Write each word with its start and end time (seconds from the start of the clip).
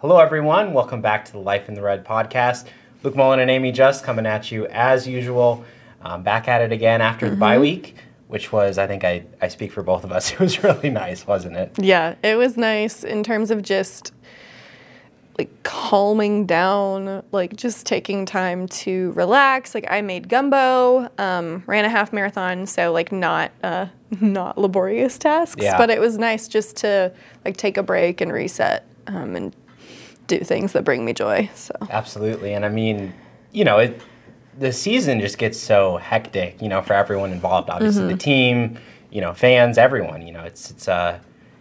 Hello, 0.00 0.18
everyone. 0.18 0.74
Welcome 0.74 1.00
back 1.00 1.24
to 1.24 1.32
the 1.32 1.40
Life 1.40 1.68
in 1.68 1.74
the 1.74 1.82
Red 1.82 2.04
podcast. 2.04 2.68
Luke 3.02 3.16
Mullin 3.16 3.40
and 3.40 3.50
Amie 3.50 3.72
Just 3.72 4.04
coming 4.04 4.26
at 4.26 4.52
you 4.52 4.66
as 4.66 5.08
usual. 5.08 5.64
Um, 6.02 6.22
back 6.22 6.46
at 6.46 6.60
it 6.60 6.70
again 6.70 7.00
after 7.00 7.26
mm-hmm. 7.26 7.34
the 7.34 7.40
bye 7.40 7.58
week, 7.58 7.96
which 8.28 8.52
was, 8.52 8.78
I 8.78 8.86
think 8.86 9.02
I, 9.02 9.24
I 9.42 9.48
speak 9.48 9.72
for 9.72 9.82
both 9.82 10.04
of 10.04 10.12
us. 10.12 10.30
It 10.34 10.38
was 10.38 10.62
really 10.62 10.90
nice, 10.90 11.26
wasn't 11.26 11.56
it? 11.56 11.72
Yeah, 11.80 12.14
it 12.22 12.36
was 12.36 12.56
nice 12.56 13.02
in 13.02 13.24
terms 13.24 13.50
of 13.50 13.62
just 13.62 14.12
like 15.36 15.50
calming 15.64 16.46
down, 16.46 17.24
like 17.32 17.56
just 17.56 17.84
taking 17.84 18.24
time 18.24 18.68
to 18.68 19.10
relax. 19.16 19.74
Like 19.74 19.90
I 19.90 20.00
made 20.00 20.28
gumbo, 20.28 21.10
um, 21.18 21.64
ran 21.66 21.84
a 21.84 21.88
half 21.88 22.12
marathon, 22.12 22.66
so 22.66 22.92
like 22.92 23.10
not 23.10 23.50
uh, 23.64 23.86
not 24.20 24.58
laborious 24.58 25.18
tasks, 25.18 25.60
yeah. 25.60 25.76
but 25.76 25.90
it 25.90 25.98
was 25.98 26.18
nice 26.18 26.46
just 26.46 26.76
to 26.76 27.12
like 27.44 27.56
take 27.56 27.76
a 27.76 27.82
break 27.82 28.20
and 28.20 28.32
reset 28.32 28.86
um, 29.08 29.34
and 29.34 29.56
do 30.28 30.38
things 30.38 30.72
that 30.72 30.84
bring 30.84 31.04
me 31.04 31.12
joy. 31.12 31.50
So 31.54 31.74
absolutely, 31.90 32.52
and 32.54 32.64
I 32.64 32.68
mean, 32.68 33.12
you 33.50 33.64
know, 33.64 33.78
it 33.78 34.00
the 34.58 34.72
season 34.72 35.20
just 35.20 35.38
gets 35.38 35.58
so 35.58 35.96
hectic, 35.96 36.60
you 36.60 36.68
know, 36.68 36.82
for 36.82 36.92
everyone 36.92 37.32
involved. 37.32 37.70
Obviously, 37.70 38.02
mm-hmm. 38.02 38.10
the 38.10 38.16
team, 38.16 38.78
you 39.10 39.20
know, 39.20 39.32
fans, 39.32 39.78
everyone. 39.78 40.26
You 40.26 40.32
know, 40.32 40.42
it's 40.42 40.70
it's 40.70 40.88
a 40.88 41.20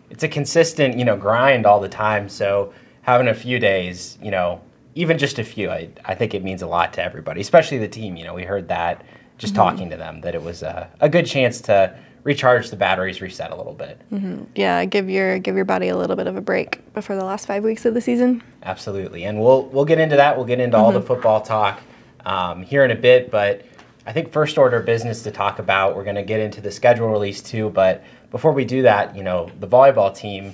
it's 0.10 0.24
a 0.24 0.28
consistent, 0.28 0.98
you 0.98 1.06
know, 1.06 1.18
grind 1.18 1.66
all 1.66 1.80
the 1.80 1.90
time. 1.90 2.30
So 2.30 2.74
having 3.02 3.28
a 3.28 3.34
few 3.34 3.60
days, 3.60 4.18
you 4.22 4.32
know, 4.32 4.62
even 4.96 5.18
just 5.18 5.40
a 5.40 5.44
few, 5.44 5.70
I, 5.70 5.90
I 6.06 6.16
think 6.16 6.34
it 6.34 6.44
means 6.44 6.62
a 6.62 6.68
lot 6.68 6.94
to 6.94 7.04
everybody, 7.04 7.42
especially 7.42 7.78
the 7.78 7.88
team. 7.88 8.16
You 8.16 8.26
know, 8.26 8.34
we 8.34 8.44
heard 8.44 8.68
that 8.70 9.06
just 9.38 9.54
mm-hmm. 9.54 9.64
talking 9.64 9.90
to 9.92 9.98
them 9.98 10.22
that 10.22 10.34
it 10.34 10.42
was 10.42 10.64
a, 10.64 10.90
a 11.00 11.08
good 11.08 11.26
chance 11.26 11.62
to 11.62 11.98
recharge 12.28 12.70
the 12.72 12.76
batteries, 12.76 13.22
reset 13.22 13.52
a 13.52 13.56
little 13.56 13.74
bit. 13.74 14.02
Mm-hmm. 14.12 14.44
Yeah, 14.54 14.84
give 14.84 15.10
your 15.10 15.40
give 15.40 15.56
your 15.56 15.64
body 15.64 15.88
a 15.88 15.96
little 15.96 16.18
bit 16.18 16.28
of 16.28 16.36
a 16.36 16.42
break 16.42 16.94
before 16.94 17.16
the 17.16 17.24
last 17.24 17.48
five 17.48 17.64
weeks 17.64 17.86
of 17.86 17.94
the 17.94 18.02
season. 18.02 18.44
Absolutely, 18.64 19.24
and 19.24 19.40
we'll 19.40 19.64
we'll 19.68 19.86
get 19.86 19.98
into 19.98 20.18
that. 20.18 20.36
We'll 20.36 20.46
get 20.46 20.60
into 20.60 20.76
mm-hmm. 20.76 20.86
all 20.86 20.92
the 20.92 21.00
mm-hmm. 21.00 21.08
football 21.08 21.40
talk 21.40 21.80
um, 22.26 22.64
here 22.64 22.84
in 22.84 22.92
a 22.92 22.96
bit, 22.96 23.32
but 23.32 23.66
I 24.06 24.12
think 24.12 24.34
first 24.34 24.58
order 24.58 24.82
business 24.82 25.24
to 25.24 25.32
talk 25.32 25.58
about. 25.58 25.96
We're 25.96 26.04
going 26.04 26.18
to 26.18 26.24
get 26.24 26.42
into 26.42 26.60
the 26.60 26.70
schedule 26.70 27.08
release 27.08 27.42
too, 27.42 27.70
but 27.70 28.04
before 28.30 28.52
we 28.52 28.66
do 28.66 28.82
that, 28.82 29.16
you 29.16 29.24
know, 29.24 29.50
the 29.60 29.68
volleyball 29.68 30.14
team 30.14 30.54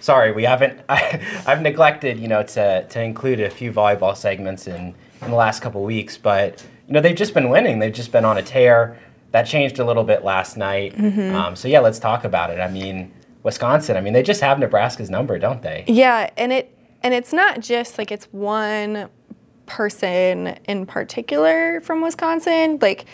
sorry, 0.00 0.32
we 0.32 0.42
haven't. 0.42 0.80
I, 0.88 0.98
have 1.46 1.62
neglected, 1.62 2.18
you 2.18 2.26
know, 2.26 2.42
to 2.42 2.84
to 2.84 3.00
include 3.00 3.38
a 3.38 3.48
few 3.48 3.72
volleyball 3.72 4.16
segments 4.16 4.66
in 4.66 4.94
in 5.22 5.30
the 5.30 5.36
last 5.36 5.62
couple 5.62 5.84
weeks, 5.84 6.18
but 6.18 6.66
you 6.88 6.94
know 6.94 7.00
they've 7.00 7.16
just 7.16 7.32
been 7.32 7.48
winning. 7.48 7.78
They've 7.78 7.92
just 7.92 8.10
been 8.10 8.24
on 8.24 8.38
a 8.38 8.42
tear. 8.42 8.98
That 9.32 9.44
changed 9.44 9.78
a 9.78 9.84
little 9.84 10.04
bit 10.04 10.24
last 10.24 10.56
night. 10.56 10.94
Mm-hmm. 10.96 11.34
Um, 11.34 11.56
so 11.56 11.68
yeah, 11.68 11.80
let's 11.80 11.98
talk 11.98 12.24
about 12.24 12.50
it. 12.50 12.60
I 12.60 12.68
mean, 12.70 13.12
Wisconsin. 13.42 13.96
I 13.96 14.00
mean, 14.00 14.12
they 14.12 14.22
just 14.22 14.40
have 14.40 14.58
Nebraska's 14.58 15.10
number, 15.10 15.38
don't 15.38 15.62
they? 15.62 15.84
Yeah, 15.86 16.30
and 16.36 16.52
it 16.52 16.76
and 17.02 17.14
it's 17.14 17.32
not 17.32 17.60
just 17.60 17.98
like 17.98 18.12
it's 18.12 18.26
one 18.32 19.08
person 19.66 20.58
in 20.66 20.86
particular 20.86 21.80
from 21.80 22.00
Wisconsin. 22.00 22.78
Like 22.80 23.06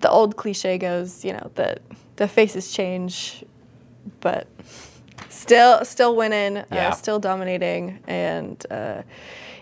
the 0.00 0.10
old 0.10 0.36
cliche 0.36 0.78
goes, 0.78 1.24
you 1.24 1.32
know, 1.32 1.50
the 1.54 1.78
the 2.16 2.28
faces 2.28 2.72
change, 2.72 3.44
but 4.20 4.46
still 5.28 5.84
still 5.84 6.16
winning, 6.16 6.58
uh, 6.58 6.66
yeah. 6.70 6.88
uh, 6.88 6.92
still 6.92 7.18
dominating, 7.18 7.98
and 8.06 8.64
uh, 8.70 9.02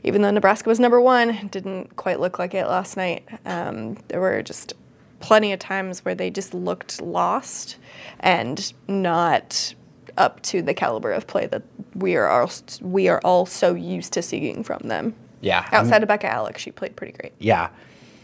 even 0.02 0.22
though 0.22 0.30
Nebraska 0.30 0.68
was 0.68 0.80
number 0.80 1.00
one, 1.00 1.48
didn't 1.48 1.96
quite 1.96 2.20
look 2.20 2.38
like 2.38 2.54
it 2.54 2.66
last 2.66 2.96
night. 2.96 3.26
Um, 3.44 3.96
there 4.08 4.20
were 4.20 4.42
just 4.42 4.74
plenty 5.20 5.52
of 5.52 5.58
times 5.58 6.04
where 6.04 6.14
they 6.14 6.30
just 6.30 6.52
looked 6.54 7.00
lost 7.00 7.76
and 8.20 8.72
not 8.88 9.74
up 10.16 10.42
to 10.42 10.62
the 10.62 10.74
caliber 10.74 11.12
of 11.12 11.26
play 11.26 11.46
that 11.46 11.62
we 11.94 12.16
are 12.16 12.28
all, 12.28 12.50
we 12.80 13.08
are 13.08 13.20
all 13.22 13.46
so 13.46 13.74
used 13.74 14.12
to 14.14 14.22
seeing 14.22 14.64
from 14.64 14.80
them. 14.84 15.14
Yeah. 15.40 15.66
Outside 15.72 15.96
I'm, 15.96 16.02
of 16.02 16.08
Bekka 16.08 16.30
Allick, 16.30 16.58
she 16.58 16.70
played 16.70 16.96
pretty 16.96 17.12
great. 17.12 17.32
Yeah. 17.38 17.70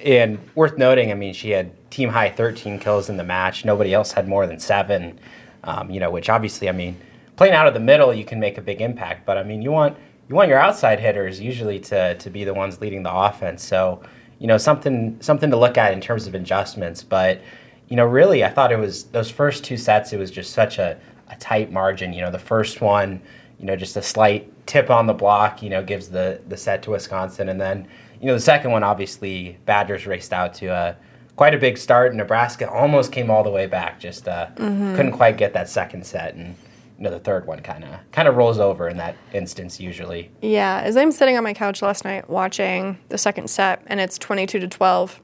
And 0.04 0.38
worth 0.54 0.76
noting, 0.76 1.10
I 1.10 1.14
mean, 1.14 1.32
she 1.32 1.50
had 1.50 1.90
team 1.90 2.10
high 2.10 2.30
13 2.30 2.78
kills 2.78 3.08
in 3.08 3.16
the 3.16 3.24
match. 3.24 3.64
Nobody 3.64 3.94
else 3.94 4.12
had 4.12 4.28
more 4.28 4.46
than 4.46 4.60
seven, 4.60 5.18
um, 5.64 5.90
you 5.90 6.00
know, 6.00 6.10
which 6.10 6.28
obviously, 6.28 6.68
I 6.68 6.72
mean, 6.72 6.96
playing 7.36 7.54
out 7.54 7.66
of 7.66 7.74
the 7.74 7.80
middle, 7.80 8.12
you 8.12 8.24
can 8.24 8.40
make 8.40 8.58
a 8.58 8.62
big 8.62 8.80
impact. 8.80 9.24
But 9.24 9.38
I 9.38 9.42
mean, 9.42 9.62
you 9.62 9.70
want 9.70 9.96
you 10.28 10.34
want 10.34 10.48
your 10.48 10.58
outside 10.58 10.98
hitters 11.00 11.40
usually 11.40 11.78
to 11.80 12.16
to 12.16 12.30
be 12.30 12.44
the 12.44 12.54
ones 12.54 12.80
leading 12.80 13.02
the 13.02 13.14
offense. 13.14 13.64
So 13.64 14.02
you 14.38 14.46
know 14.46 14.58
something 14.58 15.18
something 15.20 15.50
to 15.50 15.56
look 15.56 15.78
at 15.78 15.92
in 15.92 16.00
terms 16.00 16.26
of 16.26 16.34
adjustments. 16.34 17.02
But 17.02 17.40
you 17.88 17.96
know, 17.96 18.04
really, 18.04 18.44
I 18.44 18.50
thought 18.50 18.72
it 18.72 18.78
was 18.78 19.04
those 19.04 19.30
first 19.30 19.64
two 19.64 19.76
sets. 19.76 20.12
It 20.12 20.18
was 20.18 20.30
just 20.30 20.52
such 20.52 20.78
a, 20.78 20.98
a 21.28 21.36
tight 21.36 21.70
margin. 21.70 22.12
You 22.12 22.22
know, 22.22 22.30
the 22.30 22.38
first 22.38 22.80
one, 22.80 23.22
you 23.58 23.66
know, 23.66 23.76
just 23.76 23.96
a 23.96 24.02
slight 24.02 24.52
tip 24.66 24.90
on 24.90 25.06
the 25.06 25.14
block. 25.14 25.62
You 25.62 25.70
know, 25.70 25.82
gives 25.82 26.08
the 26.08 26.40
the 26.48 26.56
set 26.56 26.82
to 26.84 26.90
Wisconsin, 26.90 27.48
and 27.48 27.60
then 27.60 27.88
you 28.20 28.26
know 28.26 28.34
the 28.34 28.40
second 28.40 28.72
one, 28.72 28.82
obviously, 28.82 29.58
Badgers 29.64 30.06
raced 30.06 30.32
out 30.32 30.54
to 30.54 30.66
a 30.66 30.96
quite 31.36 31.54
a 31.54 31.58
big 31.58 31.78
start. 31.78 32.14
Nebraska 32.14 32.68
almost 32.70 33.12
came 33.12 33.30
all 33.30 33.44
the 33.44 33.50
way 33.50 33.66
back, 33.66 34.00
just 34.00 34.26
uh, 34.26 34.48
mm-hmm. 34.56 34.96
couldn't 34.96 35.12
quite 35.12 35.36
get 35.36 35.52
that 35.52 35.68
second 35.68 36.04
set, 36.04 36.34
and 36.34 36.56
know 36.98 37.10
the 37.10 37.18
third 37.18 37.46
one 37.46 37.60
kind 37.60 37.84
of 37.84 37.90
kind 38.12 38.26
of 38.28 38.36
rolls 38.36 38.58
over 38.58 38.88
in 38.88 38.96
that 38.96 39.16
instance 39.32 39.78
usually. 39.80 40.30
Yeah, 40.40 40.80
as 40.82 40.96
I'm 40.96 41.12
sitting 41.12 41.36
on 41.36 41.44
my 41.44 41.54
couch 41.54 41.82
last 41.82 42.04
night 42.04 42.28
watching 42.28 42.98
the 43.08 43.18
second 43.18 43.48
set 43.48 43.82
and 43.86 44.00
it's 44.00 44.18
22 44.18 44.60
to 44.60 44.68
12 44.68 45.20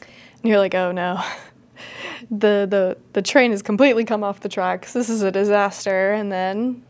and 0.00 0.50
you're 0.50 0.58
like, 0.58 0.74
"Oh 0.74 0.92
no." 0.92 1.22
the 2.30 2.66
the 2.68 2.96
the 3.12 3.22
train 3.22 3.50
has 3.50 3.62
completely 3.62 4.04
come 4.04 4.24
off 4.24 4.40
the 4.40 4.48
tracks. 4.48 4.92
This 4.92 5.08
is 5.08 5.22
a 5.22 5.30
disaster 5.30 6.12
and 6.12 6.30
then 6.32 6.82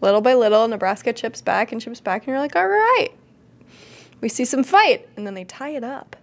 little 0.00 0.20
by 0.20 0.34
little 0.34 0.66
Nebraska 0.68 1.12
chips 1.12 1.40
back 1.42 1.72
and 1.72 1.80
chips 1.80 2.00
back 2.00 2.22
and 2.22 2.28
you're 2.28 2.38
like, 2.38 2.56
"All 2.56 2.66
right. 2.68 3.10
We 4.20 4.28
see 4.28 4.44
some 4.44 4.64
fight." 4.64 5.08
And 5.16 5.26
then 5.26 5.34
they 5.34 5.44
tie 5.44 5.70
it 5.70 5.84
up. 5.84 6.16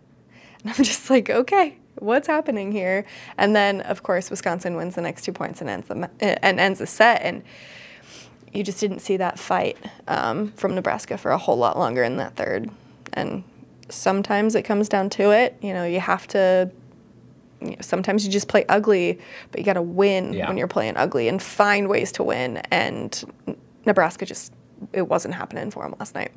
And 0.64 0.74
I'm 0.74 0.84
just 0.84 1.10
like, 1.10 1.30
"Okay, 1.30 1.78
what's 2.02 2.28
happening 2.28 2.72
here? 2.72 3.06
And 3.38 3.56
then, 3.56 3.82
of 3.82 4.04
course, 4.04 4.30
Wisconsin 4.30 4.76
wins 4.76 4.96
the 4.96 5.02
next 5.02 5.24
two 5.24 5.32
points 5.32 5.62
and 5.62 5.70
ends 5.70 5.88
the 5.88 6.10
and 6.20 6.60
ends 6.60 6.80
the 6.80 6.88
set. 6.88 7.22
And 7.22 7.44
you 8.52 8.64
just 8.64 8.80
didn't 8.80 9.00
see 9.00 9.18
that 9.18 9.40
fight 9.40 9.78
um, 10.08 10.52
from 10.54 10.76
Nebraska 10.76 11.18
for 11.18 11.32
a 11.32 11.38
whole 11.38 11.58
lot 11.58 11.78
longer 11.78 12.04
in 12.04 12.18
that 12.18 12.36
third. 12.36 12.70
And 13.14 13.44
sometimes 13.90 14.56
it 14.56 14.64
comes 14.64 14.90
down 14.90 15.10
to 15.12 15.32
it. 15.32 15.58
You 15.62 15.74
know, 15.74 15.86
you 15.86 16.00
have 16.00 16.28
to. 16.30 16.70
You 17.62 17.72
know, 17.72 17.76
sometimes 17.82 18.26
you 18.26 18.32
just 18.32 18.48
play 18.48 18.66
ugly, 18.70 19.20
but 19.52 19.60
you 19.60 19.66
got 19.66 19.74
to 19.74 19.84
win 19.84 20.34
yeah. 20.34 20.48
when 20.48 20.58
you're 20.58 20.68
playing 20.68 20.98
ugly 20.98 21.28
and 21.28 21.40
find 21.40 21.88
ways 21.88 22.12
to 22.14 22.24
win. 22.24 22.58
And 22.72 23.24
Nebraska 23.86 24.26
just 24.26 24.52
it 24.94 25.08
wasn't 25.08 25.36
happening 25.36 25.70
for 25.70 25.84
them 25.84 25.94
last 26.00 26.16
night. 26.16 26.32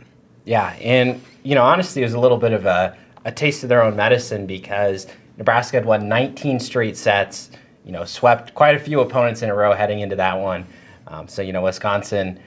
Yeah, 0.45 0.77
and 0.81 1.23
you 1.43 1.55
know, 1.55 1.63
honestly, 1.63 2.03
it 2.03 2.05
was 2.05 2.15
a 2.15 2.21
little 2.21 2.37
bit 2.37 2.53
of 2.53 2.67
a, 2.67 2.95
a 3.25 3.33
taste 3.33 3.63
of 3.63 3.71
their 3.71 3.83
own 3.83 3.97
medicine 3.97 4.47
because 4.47 5.07
Nebraska 5.37 5.77
had 5.77 5.85
won 5.85 6.09
19 6.09 6.61
straight 6.61 6.97
sets, 6.97 7.51
you 7.85 7.93
know, 7.93 8.05
swept 8.05 8.55
quite 8.55 8.75
a 8.77 8.79
few 8.79 9.01
opponents 9.01 9.43
in 9.43 9.51
a 9.51 9.55
row 9.55 9.73
heading 9.73 10.01
into 10.01 10.17
that 10.17 10.39
one. 10.39 10.67
Um, 11.07 11.29
so, 11.29 11.43
you 11.43 11.53
know, 11.53 11.63
Wisconsin, 11.63 12.41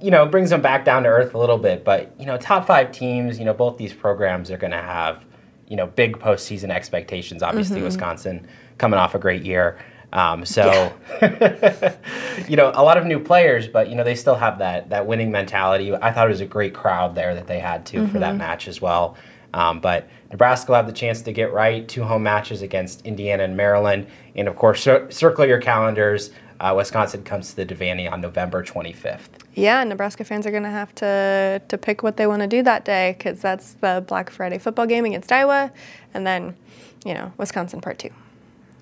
you 0.00 0.10
know, 0.10 0.26
brings 0.26 0.50
them 0.50 0.60
back 0.60 0.84
down 0.84 1.04
to 1.04 1.08
earth 1.08 1.34
a 1.34 1.38
little 1.38 1.58
bit. 1.58 1.84
But, 1.84 2.14
you 2.18 2.26
know, 2.26 2.36
top 2.36 2.66
five 2.66 2.92
teams, 2.92 3.38
you 3.38 3.44
know, 3.44 3.54
both 3.54 3.78
these 3.78 3.92
programs 3.92 4.50
are 4.50 4.58
going 4.58 4.72
to 4.72 4.76
have, 4.76 5.24
you 5.68 5.76
know, 5.76 5.86
big 5.86 6.18
postseason 6.18 6.70
expectations. 6.70 7.42
Obviously, 7.42 7.76
mm-hmm. 7.76 7.86
Wisconsin 7.86 8.46
coming 8.78 8.98
off 8.98 9.14
a 9.14 9.18
great 9.18 9.42
year. 9.42 9.78
Um, 10.12 10.44
so, 10.44 10.92
yeah. 11.20 11.96
you 12.48 12.56
know, 12.56 12.70
a 12.72 12.84
lot 12.84 12.96
of 12.96 13.04
new 13.04 13.18
players, 13.18 13.66
but 13.66 13.88
you 13.88 13.96
know 13.96 14.04
they 14.04 14.14
still 14.14 14.36
have 14.36 14.58
that 14.58 14.90
that 14.90 15.06
winning 15.06 15.32
mentality. 15.32 15.92
I 15.92 16.12
thought 16.12 16.26
it 16.26 16.30
was 16.30 16.40
a 16.40 16.46
great 16.46 16.72
crowd 16.72 17.16
there 17.16 17.34
that 17.34 17.48
they 17.48 17.58
had 17.58 17.84
too 17.84 18.02
mm-hmm. 18.02 18.12
for 18.12 18.20
that 18.20 18.30
mm-hmm. 18.30 18.38
match 18.38 18.68
as 18.68 18.80
well. 18.80 19.16
Um, 19.54 19.78
but 19.78 20.08
Nebraska 20.32 20.72
will 20.72 20.76
have 20.76 20.88
the 20.88 20.92
chance 20.92 21.22
to 21.22 21.32
get 21.32 21.52
right. 21.52 21.86
Two 21.86 22.02
home 22.02 22.24
matches 22.24 22.60
against 22.60 23.06
Indiana 23.06 23.44
and 23.44 23.56
Maryland. 23.56 24.08
And 24.34 24.48
of 24.48 24.56
course, 24.56 24.82
cir- 24.82 25.08
circle 25.10 25.46
your 25.46 25.60
calendars. 25.60 26.30
Uh, 26.58 26.74
Wisconsin 26.76 27.22
comes 27.22 27.50
to 27.50 27.56
the 27.56 27.66
Devaney 27.66 28.10
on 28.10 28.20
November 28.20 28.64
25th. 28.64 29.20
Yeah, 29.54 29.82
Nebraska 29.84 30.24
fans 30.24 30.44
are 30.44 30.50
going 30.50 30.64
to 30.64 30.70
have 30.70 30.92
to 30.96 31.62
to 31.68 31.78
pick 31.78 32.02
what 32.02 32.16
they 32.16 32.26
want 32.26 32.42
to 32.42 32.48
do 32.48 32.62
that 32.64 32.84
day 32.84 33.14
because 33.16 33.40
that's 33.40 33.74
the 33.74 34.04
Black 34.06 34.28
Friday 34.28 34.58
football 34.58 34.86
game 34.86 35.04
against 35.04 35.30
Iowa, 35.30 35.72
and 36.12 36.26
then, 36.26 36.56
you 37.04 37.14
know, 37.14 37.32
Wisconsin 37.38 37.80
Part 37.80 38.00
Two 38.00 38.10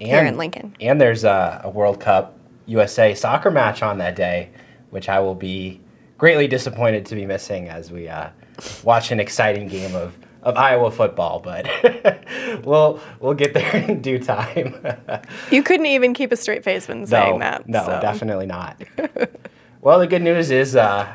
and, 0.00 0.10
here 0.10 0.24
in 0.24 0.38
Lincoln. 0.38 0.74
And 0.80 0.98
there's 0.98 1.24
a, 1.24 1.60
a 1.64 1.70
World 1.70 2.00
Cup 2.00 2.38
USA 2.66 3.14
soccer 3.14 3.50
match 3.50 3.82
on 3.82 3.98
that 3.98 4.16
day, 4.16 4.50
which 4.90 5.10
I 5.10 5.20
will 5.20 5.34
be 5.34 5.80
greatly 6.16 6.46
disappointed 6.46 7.04
to 7.06 7.14
be 7.14 7.26
missing 7.26 7.68
as 7.68 7.90
we 7.90 8.08
uh, 8.08 8.30
watch 8.84 9.10
an 9.10 9.20
exciting 9.20 9.68
game 9.68 9.94
of, 9.94 10.16
of 10.42 10.56
Iowa 10.56 10.90
football. 10.90 11.40
But 11.40 11.68
we'll 12.64 13.00
we'll 13.20 13.34
get 13.34 13.54
there 13.54 13.76
in 13.76 14.02
due 14.02 14.18
time. 14.18 14.74
You 15.50 15.62
couldn't 15.62 15.86
even 15.86 16.14
keep 16.14 16.32
a 16.32 16.36
straight 16.36 16.64
face 16.64 16.88
when 16.88 17.06
saying 17.06 17.34
no, 17.34 17.44
that. 17.44 17.68
no, 17.68 17.84
so. 17.84 18.00
definitely 18.00 18.46
not. 18.46 18.82
well, 19.80 19.98
the 19.98 20.06
good 20.06 20.22
news 20.22 20.50
is. 20.50 20.76
Uh, 20.76 21.12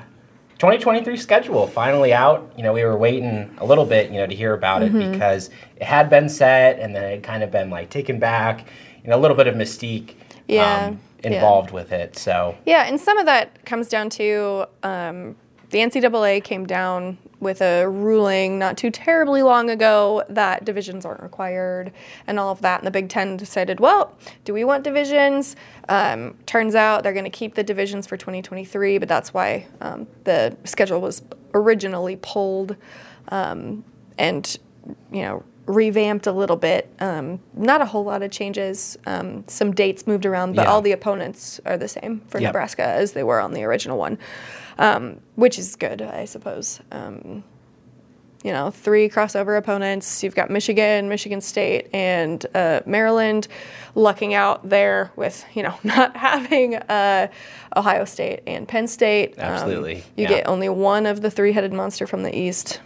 2023 0.59 1.17
schedule 1.17 1.67
finally 1.67 2.11
out. 2.15 2.51
You 2.57 2.63
know, 2.63 2.73
we 2.73 2.83
were 2.83 2.97
waiting 2.97 3.55
a 3.59 3.63
little 3.65 3.85
bit, 3.85 4.09
you 4.09 4.17
know, 4.17 4.25
to 4.25 4.33
hear 4.33 4.55
about 4.55 4.81
it 4.81 4.91
Mm-hmm. 4.91 5.11
because 5.11 5.51
it 5.75 5.83
had 5.83 6.09
been 6.09 6.27
set 6.29 6.79
and 6.79 6.95
then 6.95 7.03
it 7.03 7.11
had 7.11 7.21
kind 7.23 7.43
of 7.43 7.51
been 7.51 7.69
like 7.69 7.91
taken 7.91 8.17
back. 8.17 8.65
You 9.03 9.11
know, 9.11 9.17
a 9.17 9.21
little 9.21 9.37
bit 9.37 9.45
of 9.45 9.53
mystique 9.53 10.15
Yeah, 10.47 10.87
um, 10.87 10.99
yeah. 11.23 11.29
involved 11.33 11.69
with 11.69 11.91
it. 11.91 12.17
So 12.17 12.57
Yeah, 12.65 12.85
and 12.87 12.99
some 12.99 13.19
of 13.19 13.27
that 13.27 13.65
comes 13.65 13.87
down 13.87 14.09
to 14.11 14.65
um, 14.81 15.35
the 15.69 15.77
NCAA 15.77 16.43
came 16.43 16.65
down 16.65 17.19
with 17.39 17.61
a 17.61 17.87
ruling 17.87 18.57
not 18.57 18.77
too 18.77 18.89
terribly 18.89 19.43
long 19.43 19.69
ago 19.69 20.23
that 20.29 20.65
divisions 20.65 21.05
aren't 21.05 21.21
required 21.21 21.91
and 22.25 22.39
all 22.39 22.49
of 22.51 22.61
that. 22.61 22.79
And 22.79 22.87
the 22.87 22.91
Big 22.91 23.09
Ten 23.09 23.37
decided, 23.37 23.79
well, 23.79 24.15
do 24.43 24.53
we 24.53 24.63
want 24.63 24.83
divisions? 24.83 25.55
Um, 25.87 26.35
turns 26.47 26.73
out 26.73 27.03
they're 27.03 27.13
going 27.13 27.25
to 27.25 27.29
keep 27.29 27.53
the 27.55 27.63
divisions 27.63 28.07
for 28.07 28.17
2023, 28.17 28.97
but 28.97 29.07
that's 29.07 29.33
why 29.33 29.67
um, 29.81 30.07
the 30.23 30.57
schedule 30.63 30.99
was 30.99 31.21
originally 31.53 32.15
pulled 32.15 32.75
um, 33.29 33.83
and, 34.17 34.57
you 35.11 35.21
know, 35.21 35.43
revamped 35.67 36.27
a 36.27 36.31
little 36.31 36.55
bit. 36.55 36.89
Um, 36.99 37.39
not 37.53 37.81
a 37.81 37.85
whole 37.85 38.05
lot 38.05 38.23
of 38.23 38.31
changes. 38.31 38.97
Um, 39.05 39.43
some 39.47 39.73
dates 39.73 40.07
moved 40.07 40.25
around, 40.25 40.55
but 40.55 40.63
Yeah. 40.63 40.71
all 40.71 40.81
the 40.81 40.93
opponents 40.93 41.59
are 41.65 41.77
the 41.77 41.89
same 41.89 42.21
for 42.29 42.39
Yep. 42.39 42.49
Nebraska 42.49 42.83
as 42.83 43.11
they 43.11 43.21
were 43.23 43.41
on 43.41 43.51
the 43.51 43.63
original 43.65 43.97
one, 43.97 44.17
um, 44.77 45.19
which 45.35 45.59
is 45.59 45.75
good, 45.75 46.01
I 46.01 46.25
suppose. 46.25 46.79
Um, 46.91 47.43
you 48.43 48.51
know, 48.51 48.69
three 48.71 49.09
crossover 49.09 49.57
opponents. 49.57 50.23
You've 50.23 50.35
got 50.35 50.49
Michigan, 50.49 51.09
Michigan 51.09 51.41
State, 51.41 51.89
and 51.93 52.45
uh, 52.55 52.81
Maryland 52.85 53.47
lucking 53.95 54.33
out 54.33 54.69
there 54.69 55.11
with, 55.15 55.43
you 55.53 55.63
know, 55.63 55.73
not 55.83 56.15
having 56.15 56.75
uh, 56.75 57.27
Ohio 57.75 58.05
State 58.05 58.43
and 58.47 58.67
Penn 58.67 58.87
State. 58.87 59.33
Um, 59.37 59.45
Absolutely, 59.45 59.95
you 60.15 60.23
yeah. 60.23 60.29
get 60.29 60.47
only 60.47 60.69
one 60.69 61.05
of 61.05 61.21
the 61.21 61.31
three 61.31 61.51
headed 61.51 61.73
monster 61.73 62.07
from 62.07 62.23
the 62.23 62.37
East. 62.37 62.79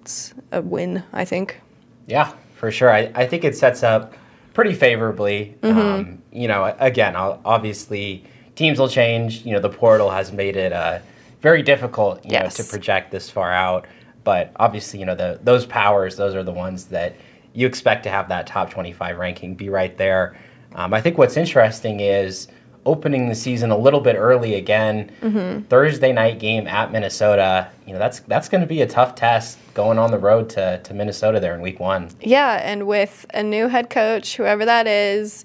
It's 0.00 0.34
a 0.52 0.62
win, 0.62 1.02
I 1.12 1.24
think. 1.24 1.60
Yeah, 2.06 2.32
for 2.56 2.70
sure. 2.70 2.90
I, 2.90 3.12
I 3.14 3.26
think 3.26 3.44
it 3.44 3.56
sets 3.56 3.82
up 3.82 4.14
pretty 4.54 4.74
favorably. 4.74 5.54
Mm-hmm. 5.60 5.78
Um, 5.78 6.22
you 6.32 6.48
know, 6.48 6.74
again, 6.78 7.14
obviously 7.14 8.24
teams 8.56 8.78
will 8.78 8.88
change. 8.88 9.44
You 9.44 9.52
know, 9.52 9.60
the 9.60 9.68
portal 9.68 10.10
has 10.10 10.32
made 10.32 10.56
it 10.56 10.72
uh, 10.72 10.98
very 11.40 11.62
difficult, 11.62 12.24
you 12.24 12.38
know, 12.38 12.48
to 12.48 12.64
project 12.64 13.10
this 13.10 13.30
far 13.30 13.52
out. 13.52 13.86
But 14.24 14.52
obviously, 14.56 15.00
you 15.00 15.06
know, 15.06 15.14
the 15.14 15.38
those 15.42 15.66
powers, 15.66 16.16
those 16.16 16.34
are 16.34 16.42
the 16.42 16.52
ones 16.52 16.86
that 16.86 17.16
you 17.54 17.66
expect 17.66 18.04
to 18.04 18.10
have 18.10 18.28
that 18.28 18.46
top 18.46 18.70
25 18.70 19.16
ranking 19.18 19.54
be 19.54 19.68
right 19.68 19.96
there. 19.96 20.38
Um, 20.74 20.92
I 20.92 21.00
think 21.00 21.18
what's 21.18 21.36
interesting 21.36 22.00
is 22.00 22.48
opening 22.84 23.28
the 23.28 23.34
season 23.34 23.70
a 23.70 23.76
little 23.76 24.00
bit 24.00 24.16
early 24.16 24.54
again. 24.54 25.10
Mm-hmm. 25.20 25.64
Thursday 25.64 26.12
night 26.12 26.38
game 26.38 26.66
at 26.66 26.90
Minnesota. 26.92 27.70
You 27.86 27.92
know, 27.92 27.98
that's 27.98 28.20
that's 28.20 28.48
going 28.48 28.60
to 28.60 28.66
be 28.66 28.82
a 28.82 28.86
tough 28.86 29.14
test 29.14 29.58
going 29.74 29.98
on 29.98 30.10
the 30.10 30.18
road 30.18 30.48
to, 30.50 30.80
to 30.82 30.94
Minnesota 30.94 31.40
there 31.40 31.54
in 31.54 31.60
week 31.60 31.80
one. 31.80 32.10
Yeah, 32.20 32.60
and 32.62 32.86
with 32.86 33.26
a 33.34 33.42
new 33.42 33.68
head 33.68 33.90
coach, 33.90 34.36
whoever 34.36 34.64
that 34.64 34.86
is, 34.86 35.44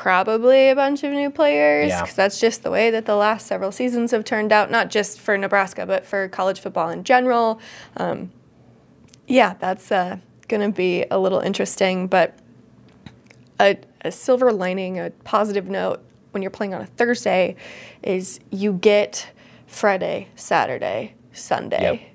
probably 0.00 0.70
a 0.70 0.74
bunch 0.74 1.04
of 1.04 1.12
new 1.12 1.28
players, 1.28 1.90
Yeah. 1.90 2.00
because 2.00 2.16
that's 2.16 2.40
just 2.40 2.62
the 2.62 2.70
way 2.70 2.90
that 2.90 3.04
the 3.04 3.14
last 3.16 3.46
several 3.46 3.70
seasons 3.70 4.12
have 4.12 4.24
turned 4.24 4.50
out, 4.50 4.70
not 4.70 4.88
just 4.88 5.20
for 5.20 5.36
Nebraska, 5.36 5.84
but 5.84 6.06
for 6.06 6.26
college 6.28 6.58
football 6.58 6.88
in 6.88 7.04
general. 7.04 7.60
Um, 7.98 8.30
yeah, 9.26 9.56
that's 9.58 9.92
uh, 9.92 10.16
going 10.48 10.62
to 10.62 10.74
be 10.74 11.04
a 11.10 11.18
little 11.18 11.40
interesting, 11.40 12.06
but 12.06 12.38
a, 13.60 13.76
a 14.00 14.10
silver 14.10 14.50
lining, 14.54 14.98
a 14.98 15.10
positive 15.24 15.68
note 15.68 16.02
when 16.30 16.40
you're 16.40 16.50
playing 16.50 16.72
on 16.72 16.80
a 16.80 16.86
Thursday 16.86 17.54
is 18.02 18.40
you 18.50 18.72
get 18.72 19.30
Friday, 19.66 20.28
Saturday, 20.34 21.12
Sunday 21.34 22.10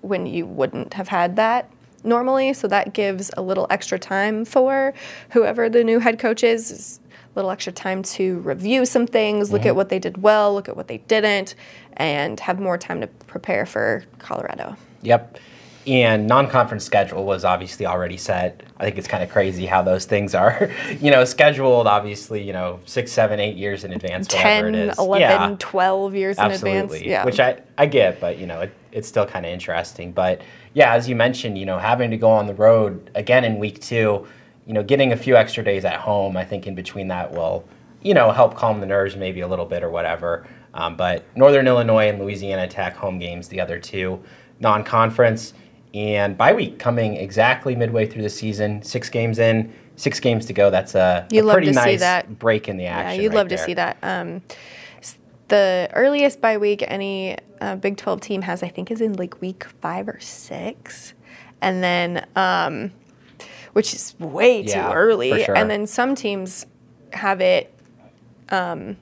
when 0.00 0.24
you 0.24 0.46
wouldn't 0.46 0.94
have 0.94 1.08
had 1.08 1.36
that 1.36 1.70
normally. 2.02 2.54
So 2.54 2.66
that 2.68 2.94
gives 2.94 3.30
a 3.36 3.42
little 3.42 3.66
extra 3.68 3.98
time 3.98 4.46
for 4.46 4.94
whoever 5.32 5.68
the 5.68 5.84
new 5.84 5.98
head 5.98 6.18
coach 6.18 6.42
is, 6.42 6.98
little 7.34 7.50
extra 7.50 7.72
time 7.72 8.02
to 8.02 8.38
review 8.40 8.84
some 8.84 9.06
things, 9.06 9.52
look 9.52 9.62
at 9.62 9.68
mm-hmm. 9.68 9.76
what 9.76 9.88
they 9.88 9.98
did 9.98 10.22
well, 10.22 10.52
look 10.52 10.68
at 10.68 10.76
what 10.76 10.88
they 10.88 10.98
didn't, 10.98 11.54
and 11.94 12.40
have 12.40 12.58
more 12.58 12.76
time 12.76 13.00
to 13.00 13.06
prepare 13.06 13.66
for 13.66 14.04
Colorado. 14.18 14.76
Yep. 15.02 15.38
And 15.86 16.26
non-conference 16.26 16.84
schedule 16.84 17.24
was 17.24 17.42
obviously 17.44 17.86
already 17.86 18.18
set. 18.18 18.62
I 18.78 18.84
think 18.84 18.98
it's 18.98 19.08
kind 19.08 19.22
of 19.22 19.30
crazy 19.30 19.64
how 19.64 19.82
those 19.82 20.04
things 20.04 20.34
are, 20.34 20.70
you 21.00 21.10
know, 21.10 21.24
scheduled. 21.24 21.86
Obviously, 21.86 22.42
you 22.42 22.52
know, 22.52 22.80
six, 22.84 23.12
seven, 23.12 23.40
eight 23.40 23.56
years 23.56 23.84
in 23.84 23.92
advance, 23.92 24.28
whatever 24.28 24.70
10, 24.70 24.74
it 24.74 24.88
is. 24.90 24.98
11, 24.98 25.20
yeah, 25.20 25.56
12 25.58 26.14
years 26.14 26.38
in 26.38 26.44
advance. 26.44 26.62
absolutely. 26.62 27.08
Yeah. 27.08 27.24
Which 27.24 27.40
I 27.40 27.60
I 27.78 27.86
get, 27.86 28.20
but 28.20 28.38
you 28.38 28.46
know, 28.46 28.60
it, 28.60 28.74
it's 28.92 29.08
still 29.08 29.24
kind 29.24 29.46
of 29.46 29.52
interesting. 29.52 30.12
But 30.12 30.42
yeah, 30.74 30.92
as 30.94 31.08
you 31.08 31.16
mentioned, 31.16 31.56
you 31.56 31.64
know, 31.64 31.78
having 31.78 32.10
to 32.10 32.18
go 32.18 32.30
on 32.30 32.46
the 32.46 32.54
road 32.54 33.10
again 33.14 33.44
in 33.44 33.58
week 33.58 33.80
two, 33.80 34.26
you 34.70 34.74
know, 34.74 34.84
getting 34.84 35.10
a 35.10 35.16
few 35.16 35.34
extra 35.34 35.64
days 35.64 35.84
at 35.84 35.96
home, 35.96 36.36
I 36.36 36.44
think 36.44 36.64
in 36.68 36.76
between 36.76 37.08
that 37.08 37.32
will, 37.32 37.64
you 38.02 38.14
know, 38.14 38.30
help 38.30 38.54
calm 38.54 38.78
the 38.78 38.86
nerves 38.86 39.16
maybe 39.16 39.40
a 39.40 39.48
little 39.48 39.66
bit 39.66 39.82
or 39.82 39.90
whatever. 39.90 40.46
Um, 40.74 40.96
but 40.96 41.24
Northern 41.36 41.66
Illinois 41.66 42.08
and 42.08 42.20
Louisiana 42.20 42.68
Tech 42.68 42.94
home 42.94 43.18
games, 43.18 43.48
the 43.48 43.60
other 43.60 43.80
two, 43.80 44.22
non-conference, 44.60 45.54
and 45.92 46.38
bye 46.38 46.52
week 46.52 46.78
coming 46.78 47.16
exactly 47.16 47.74
midway 47.74 48.06
through 48.06 48.22
the 48.22 48.30
season, 48.30 48.80
six 48.80 49.08
games 49.08 49.40
in, 49.40 49.74
six 49.96 50.20
games 50.20 50.46
to 50.46 50.52
go. 50.52 50.70
That's 50.70 50.94
a, 50.94 51.26
You 51.32 51.42
a 51.42 51.46
love 51.46 51.54
pretty 51.54 51.66
to 51.66 51.74
see 51.74 51.80
nice 51.80 51.98
that. 51.98 52.38
break 52.38 52.68
in 52.68 52.76
the 52.76 52.86
action. 52.86 53.16
Yeah, 53.16 53.22
you'd 53.22 53.30
right 53.30 53.38
love 53.38 53.48
to 53.48 53.58
see 53.58 53.74
that. 53.74 53.96
Um, 54.04 54.40
the 55.48 55.90
earliest 55.94 56.40
bye 56.40 56.58
week 56.58 56.84
any 56.86 57.36
uh, 57.60 57.74
Big 57.74 57.96
12 57.96 58.20
team 58.20 58.42
has, 58.42 58.62
I 58.62 58.68
think, 58.68 58.92
is 58.92 59.00
in 59.00 59.14
like 59.14 59.40
week 59.40 59.64
five 59.80 60.06
or 60.06 60.20
six. 60.20 61.14
And 61.60 61.82
then, 61.82 62.24
um, 62.36 62.92
which 63.72 63.94
is 63.94 64.14
way 64.18 64.62
Yeah, 64.62 64.88
too 64.88 64.94
early. 64.94 65.44
sure. 65.44 65.56
And 65.56 65.70
then 65.70 65.86
some 65.86 66.14
teams 66.14 66.66
have 67.12 67.40
it 67.40 67.72
um, 68.50 68.96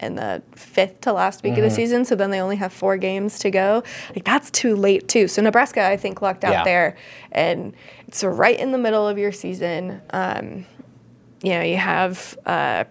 in 0.00 0.14
the 0.14 0.42
fifth 0.54 1.00
to 1.02 1.12
last 1.12 1.42
week 1.42 1.54
Mm-hmm. 1.54 1.64
of 1.64 1.70
the 1.70 1.74
season. 1.74 2.04
So 2.04 2.14
then 2.14 2.30
they 2.30 2.40
only 2.40 2.56
have 2.56 2.72
four 2.72 2.96
games 2.96 3.38
to 3.40 3.50
go. 3.50 3.82
Like, 4.14 4.24
that's 4.24 4.50
too 4.50 4.76
late, 4.76 5.08
too. 5.08 5.28
So 5.28 5.42
Nebraska, 5.42 5.84
I 5.86 5.96
think, 5.96 6.22
lucked 6.22 6.44
out 6.44 6.52
Yeah. 6.52 6.64
there. 6.64 6.96
And 7.32 7.74
it's 8.06 8.22
right 8.24 8.58
in 8.58 8.72
the 8.72 8.78
middle 8.78 9.06
of 9.08 9.18
your 9.18 9.32
season. 9.32 10.00
Um, 10.10 10.66
you 11.42 11.50
know, 11.50 11.62
you 11.62 11.76
have. 11.76 12.38
Uh, 12.46 12.84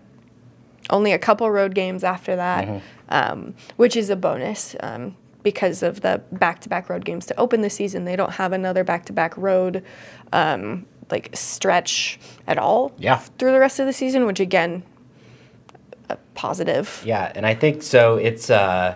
only 0.90 1.12
a 1.12 1.20
couple 1.20 1.52
road 1.52 1.76
games 1.76 2.02
after 2.02 2.38
that, 2.38 2.82
um, 3.10 3.54
which 3.76 3.98
is 3.98 4.10
a 4.10 4.16
bonus 4.16 4.74
um, 4.80 5.18
because 5.44 5.84
of 5.84 6.00
the 6.00 6.22
back-to-back 6.32 6.90
road 6.90 7.04
games 7.04 7.26
to 7.26 7.38
open 7.38 7.60
the 7.60 7.70
season. 7.70 8.06
They 8.06 8.16
don't 8.16 8.32
have 8.32 8.54
another 8.54 8.86
back-to-back 8.86 9.36
road 9.36 9.84
um, 10.32 10.86
like 11.10 11.30
stretch 11.34 12.20
at 12.48 12.58
all 12.58 12.92
Yeah. 12.98 13.18
through 13.38 13.52
the 13.52 13.60
rest 13.60 13.80
of 13.80 13.86
the 13.86 13.94
season, 13.94 14.26
which 14.26 14.40
again, 14.40 14.84
a 16.10 16.18
positive. 16.36 17.02
Yeah, 17.06 17.32
and 17.36 17.46
I 17.46 17.54
think 17.54 17.84
so. 17.84 18.16
It's 18.18 18.50
uh, 18.50 18.96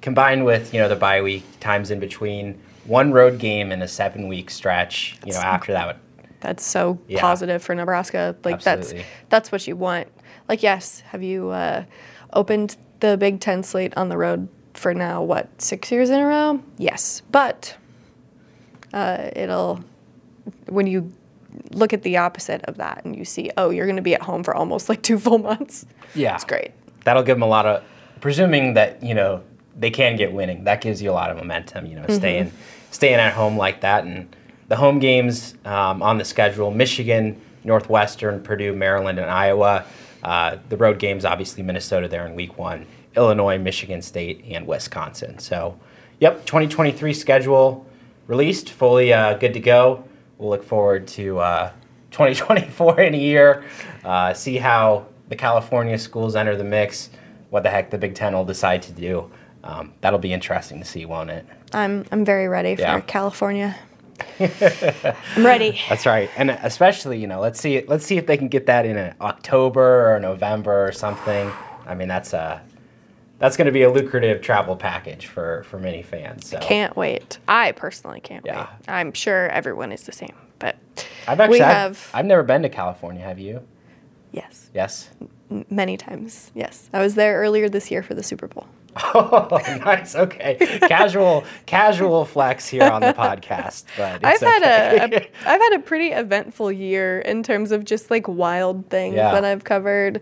combined 0.00 0.44
with 0.44 0.72
you 0.74 0.80
know 0.80 0.88
the 0.88 0.96
bye 0.96 1.22
week 1.22 1.44
times 1.60 1.90
in 1.90 2.00
between 2.00 2.60
one 2.84 3.12
road 3.12 3.38
game 3.38 3.72
and 3.72 3.82
a 3.82 3.88
seven 3.88 4.28
week 4.28 4.50
stretch. 4.50 5.18
You 5.26 5.32
know 5.32 5.40
after 5.40 5.72
that. 5.72 5.96
That's 6.40 6.64
so 6.64 6.98
Yeah. 7.06 7.20
positive 7.20 7.62
for 7.62 7.74
Nebraska. 7.74 8.34
Like 8.44 8.54
Absolutely. 8.66 8.98
that's 8.98 9.08
that's 9.28 9.52
what 9.52 9.66
you 9.66 9.76
want. 9.76 10.08
Like 10.48 10.62
yes, 10.62 11.00
have 11.12 11.22
you 11.22 11.50
uh, 11.50 11.84
opened 12.32 12.76
the 13.00 13.16
Big 13.16 13.40
Ten 13.40 13.62
slate 13.62 13.94
on 13.96 14.08
the 14.08 14.16
road 14.16 14.48
for 14.74 14.94
now? 14.94 15.22
What 15.22 15.48
six 15.60 15.92
years 15.92 16.08
in 16.10 16.18
a 16.18 16.26
row? 16.26 16.60
Yes, 16.78 17.22
but 17.30 17.76
uh, 18.92 19.28
it'll 19.36 19.84
when 20.66 20.86
you 20.86 21.12
look 21.70 21.92
at 21.92 22.02
the 22.02 22.16
opposite 22.16 22.62
of 22.64 22.76
that 22.78 23.02
and 23.04 23.16
you 23.16 23.24
see, 23.24 23.50
oh, 23.56 23.70
you're 23.70 23.86
going 23.86 23.96
to 23.96 24.02
be 24.02 24.14
at 24.14 24.22
home 24.22 24.42
for 24.42 24.54
almost 24.54 24.88
like 24.88 25.02
two 25.02 25.18
full 25.18 25.38
months. 25.38 25.86
Yeah, 26.14 26.34
It's 26.34 26.44
great. 26.44 26.72
That'll 27.04 27.22
give 27.22 27.36
them 27.36 27.42
a 27.42 27.46
lot 27.48 27.66
of, 27.66 27.82
presuming 28.20 28.74
that 28.74 29.02
you 29.02 29.14
know 29.14 29.42
they 29.78 29.90
can 29.90 30.16
get 30.16 30.32
winning. 30.32 30.64
That 30.64 30.80
gives 30.80 31.00
you 31.00 31.10
a 31.10 31.12
lot 31.12 31.30
of 31.30 31.36
momentum. 31.36 31.86
You 31.86 31.96
know, 31.96 32.02
Mm-hmm. 32.02 32.14
staying 32.16 32.52
staying 32.90 33.14
at 33.20 33.32
home 33.32 33.56
like 33.56 33.80
that, 33.82 34.04
and 34.04 34.34
the 34.68 34.76
home 34.76 34.98
games 34.98 35.54
um, 35.64 36.02
on 36.02 36.18
the 36.18 36.24
schedule: 36.24 36.70
Michigan, 36.70 37.40
Northwestern, 37.64 38.42
Purdue, 38.42 38.74
Maryland, 38.74 39.18
and 39.18 39.30
Iowa. 39.30 39.84
Uh, 40.22 40.58
the 40.68 40.76
road 40.76 40.98
games, 40.98 41.24
obviously, 41.24 41.62
Minnesota 41.62 42.06
there 42.08 42.26
in 42.26 42.34
Week 42.34 42.58
One, 42.58 42.84
Illinois, 43.16 43.56
Michigan 43.58 44.02
State, 44.02 44.44
and 44.50 44.66
Wisconsin. 44.66 45.38
So, 45.38 45.78
yep, 46.18 46.44
2023 46.44 47.14
schedule 47.14 47.86
released, 48.26 48.68
fully 48.68 49.12
uh, 49.14 49.34
good 49.38 49.54
to 49.54 49.60
go. 49.60 50.04
We'll 50.40 50.50
look 50.50 50.64
forward 50.64 51.06
to 51.08 51.38
uh, 51.38 51.72
2024 52.10 53.00
in 53.00 53.14
a 53.14 53.18
year, 53.18 53.62
uh, 54.04 54.34
see 54.34 54.56
how 54.56 55.06
the 55.28 55.36
California 55.36 55.98
schools 55.98 56.34
enter 56.34 56.56
the 56.56 56.64
mix, 56.64 57.10
what 57.50 57.62
the 57.62 57.70
heck 57.70 57.90
the 57.90 57.98
Big 57.98 58.14
Ten 58.16 58.34
will 58.34 58.44
decide 58.44 58.82
to 58.82 58.92
do 58.92 59.30
um, 59.62 59.92
that'll 60.00 60.18
be 60.18 60.32
interesting 60.32 60.78
to 60.80 60.84
see, 60.84 61.04
won't 61.04 61.30
it? 61.30 61.46
I'm 61.72 62.04
I'm 62.10 62.24
very 62.24 62.48
ready 62.48 62.76
for 62.76 62.82
Yeah. 62.82 63.00
California. 63.00 63.76
I'm 64.40 65.44
ready. 65.46 65.78
That's 65.88 66.06
right, 66.06 66.30
and 66.36 66.50
especially 66.50 67.18
you 67.18 67.26
know, 67.26 67.40
let's 67.40 67.60
see 67.60 67.84
let's 67.86 68.04
see 68.04 68.16
if 68.16 68.26
they 68.26 68.36
can 68.36 68.48
get 68.48 68.66
that 68.66 68.86
in 68.86 69.14
October 69.20 70.14
or 70.14 70.20
November 70.20 70.86
or 70.86 70.92
something. 70.92 71.50
I 71.86 71.94
mean, 71.94 72.08
that's 72.08 72.32
a 72.32 72.62
that's 73.40 73.56
going 73.56 73.66
to 73.66 73.72
be 73.72 73.82
a 73.82 73.90
lucrative 73.90 74.40
travel 74.42 74.76
package 74.76 75.26
for 75.26 75.64
for 75.64 75.80
many 75.80 76.02
fans. 76.02 76.46
So 76.48 76.58
Can't 76.60 76.96
wait. 76.96 77.38
I 77.48 77.72
personally 77.72 78.20
can't 78.20 78.46
Yeah. 78.46 78.68
wait. 78.70 78.88
I'm 78.88 79.12
sure 79.12 79.48
everyone 79.48 79.90
is 79.90 80.04
the 80.04 80.12
same, 80.12 80.36
but 80.60 80.76
I've 81.26 81.40
actually 81.40 81.58
we 81.58 81.64
I've, 81.64 82.10
I've 82.14 82.26
never 82.26 82.44
been 82.44 82.62
to 82.62 82.68
California. 82.68 83.22
Have 83.22 83.40
you? 83.40 83.66
yes, 84.32 84.70
Yes. 84.72 85.10
m- 85.50 85.64
many 85.68 85.96
times. 85.96 86.52
Yes, 86.54 86.88
I 86.92 87.00
was 87.02 87.16
there 87.16 87.38
earlier 87.40 87.68
this 87.68 87.90
year 87.90 88.04
for 88.04 88.14
the 88.14 88.22
Super 88.22 88.46
Bowl. 88.46 88.66
Oh, 89.14 89.48
nice. 89.84 90.16
Okay, 90.16 90.56
casual 90.88 91.44
casual 91.66 92.24
flex 92.24 92.66
here 92.68 92.82
on 92.82 93.00
the 93.00 93.12
podcast, 93.14 93.84
but 93.96 94.24
I've 94.24 94.34
it's 94.34 94.42
had 94.42 94.62
a, 94.62 95.04
okay. 95.04 95.30
a 95.44 95.48
I've 95.48 95.60
had 95.60 95.72
a 95.74 95.78
pretty 95.78 96.08
eventful 96.10 96.72
year 96.72 97.20
in 97.20 97.42
terms 97.44 97.70
of 97.72 97.84
just 97.84 98.10
like 98.10 98.26
wild 98.28 98.90
things 98.90 99.14
Yeah. 99.14 99.30
that 99.32 99.44
I've 99.44 99.62
covered. 99.64 100.20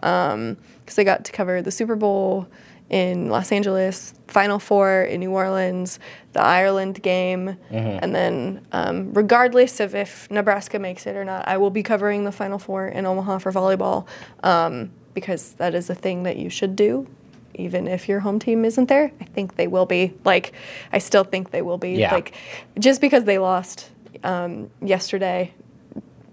Because 0.00 0.98
I 0.98 1.04
got 1.04 1.24
to 1.26 1.32
cover 1.32 1.62
the 1.62 1.70
Super 1.70 1.96
Bowl 1.96 2.46
in 2.88 3.28
Los 3.28 3.52
Angeles, 3.52 4.14
Final 4.26 4.58
Four 4.58 5.02
in 5.02 5.20
New 5.20 5.30
Orleans, 5.30 6.00
the 6.32 6.42
Ireland 6.42 7.00
game, 7.02 7.56
Mm-hmm. 7.70 7.98
and 8.02 8.14
then 8.14 8.66
um, 8.72 9.14
regardless 9.14 9.78
of 9.78 9.94
if 9.94 10.28
Nebraska 10.30 10.78
makes 10.80 11.06
it 11.06 11.14
or 11.14 11.24
not, 11.24 11.46
I 11.46 11.56
will 11.58 11.70
be 11.70 11.84
covering 11.84 12.24
the 12.24 12.32
Final 12.32 12.58
Four 12.58 12.88
in 12.88 13.06
Omaha 13.06 13.38
for 13.38 13.52
volleyball 13.52 14.06
um, 14.42 14.90
because 15.14 15.52
that 15.54 15.74
is 15.76 15.88
a 15.88 15.94
thing 15.94 16.24
that 16.24 16.36
you 16.36 16.50
should 16.50 16.74
do. 16.74 17.06
Even 17.54 17.86
if 17.86 18.08
your 18.08 18.20
home 18.20 18.38
team 18.40 18.64
isn't 18.64 18.88
there, 18.88 19.12
I 19.20 19.24
think 19.24 19.54
they 19.56 19.66
will 19.68 19.86
be. 19.86 20.12
Like, 20.24 20.52
I 20.92 20.98
still 20.98 21.24
think 21.24 21.50
they 21.50 21.62
will 21.62 21.78
be. 21.78 21.92
Yeah. 21.92 22.14
Like, 22.14 22.32
just 22.78 23.00
because 23.00 23.24
they 23.24 23.38
lost 23.38 23.90
um, 24.24 24.70
yesterday 24.80 25.52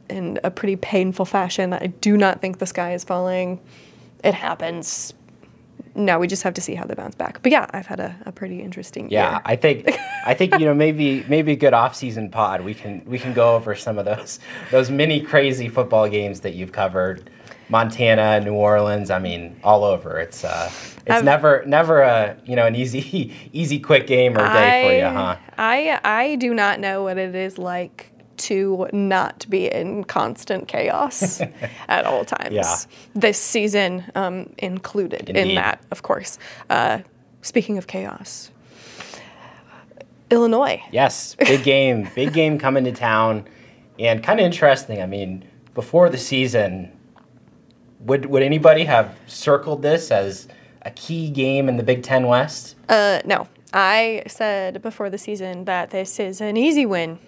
in 0.09 0.39
a 0.43 0.51
pretty 0.51 0.75
painful 0.75 1.25
fashion, 1.25 1.73
I 1.73 1.87
do 1.87 2.17
not 2.17 2.41
think 2.41 2.59
the 2.59 2.65
sky 2.65 2.93
is 2.93 3.03
falling. 3.03 3.59
It 4.23 4.33
happens. 4.33 5.13
Now 5.95 6.19
we 6.19 6.27
just 6.27 6.43
have 6.43 6.53
to 6.55 6.61
see 6.61 6.75
how 6.75 6.85
they 6.85 6.93
bounce 6.93 7.15
back. 7.15 7.41
But 7.41 7.51
yeah, 7.51 7.65
I've 7.71 7.87
had 7.87 7.99
a, 7.99 8.15
a 8.25 8.31
pretty 8.31 8.61
interesting 8.61 9.09
Yeah, 9.09 9.31
year. 9.31 9.41
I 9.45 9.55
think 9.55 9.89
I 10.25 10.33
think 10.35 10.53
you 10.59 10.65
know 10.65 10.73
maybe 10.75 11.25
maybe 11.27 11.53
a 11.53 11.55
good 11.55 11.73
off-season 11.73 12.29
pod 12.29 12.61
we 12.61 12.73
can 12.75 13.01
we 13.05 13.17
can 13.17 13.33
go 13.33 13.55
over 13.55 13.73
some 13.75 13.97
of 13.97 14.05
those 14.05 14.39
those 14.71 14.91
mini 14.91 15.21
crazy 15.21 15.69
football 15.69 16.07
games 16.07 16.41
that 16.41 16.53
you've 16.53 16.71
covered. 16.71 17.29
Montana, 17.69 18.39
New 18.39 18.53
Orleans, 18.53 19.09
I 19.11 19.19
mean, 19.19 19.59
all 19.63 19.83
over. 19.83 20.19
It's 20.19 20.43
uh 20.45 20.69
it's 21.05 21.09
I've- 21.09 21.25
never 21.25 21.63
never 21.65 22.01
a, 22.01 22.37
you 22.45 22.55
know, 22.55 22.65
an 22.65 22.75
easy 22.75 23.33
easy 23.53 23.79
quick 23.79 24.07
game 24.07 24.37
or 24.37 24.53
day 24.53 24.83
for 24.83 24.93
you, 24.93 25.03
huh? 25.13 25.35
I 25.57 25.99
I 26.03 26.35
do 26.35 26.53
not 26.53 26.79
know 26.79 27.03
what 27.03 27.17
it 27.17 27.33
is 27.35 27.57
like 27.57 28.11
to 28.37 28.87
not 28.93 29.45
be 29.49 29.67
in 29.67 30.03
constant 30.03 30.67
chaos 30.67 31.41
at 31.87 32.05
all 32.05 32.25
times. 32.25 32.53
Yeah. 32.53 32.75
This 33.15 33.39
season 33.39 34.05
um, 34.15 34.53
included 34.57 35.29
in 35.29 35.55
that, 35.55 35.83
of 35.91 36.03
course. 36.03 36.37
Uh, 36.69 36.99
speaking 37.41 37.77
of 37.77 37.87
chaos, 37.87 38.51
Illinois. 40.29 40.81
Yes, 40.91 41.35
big 41.35 41.63
game, 41.63 42.09
big 42.15 42.33
game 42.33 42.59
coming 42.59 42.83
to 42.83 42.91
town, 42.91 43.47
and 43.99 44.23
kind 44.23 44.39
of 44.39 44.45
interesting. 44.45 45.01
I 45.01 45.05
mean, 45.05 45.45
before 45.73 46.09
the 46.09 46.17
season, 46.17 46.91
would 47.99 48.25
would 48.27 48.43
anybody 48.43 48.85
have 48.85 49.15
circled 49.25 49.81
this 49.81 50.11
as 50.11 50.47
a 50.81 50.91
key 50.91 51.29
game 51.29 51.69
in 51.69 51.77
the 51.77 51.83
Big 51.83 52.03
Ten 52.03 52.27
West? 52.27 52.75
Uh, 52.89 53.21
no, 53.25 53.47
I 53.73 54.23
said 54.27 54.81
before 54.81 55.09
the 55.09 55.17
season 55.17 55.65
that 55.65 55.91
this 55.91 56.19
is 56.19 56.41
an 56.41 56.57
easy 56.57 56.85
win. 56.85 57.19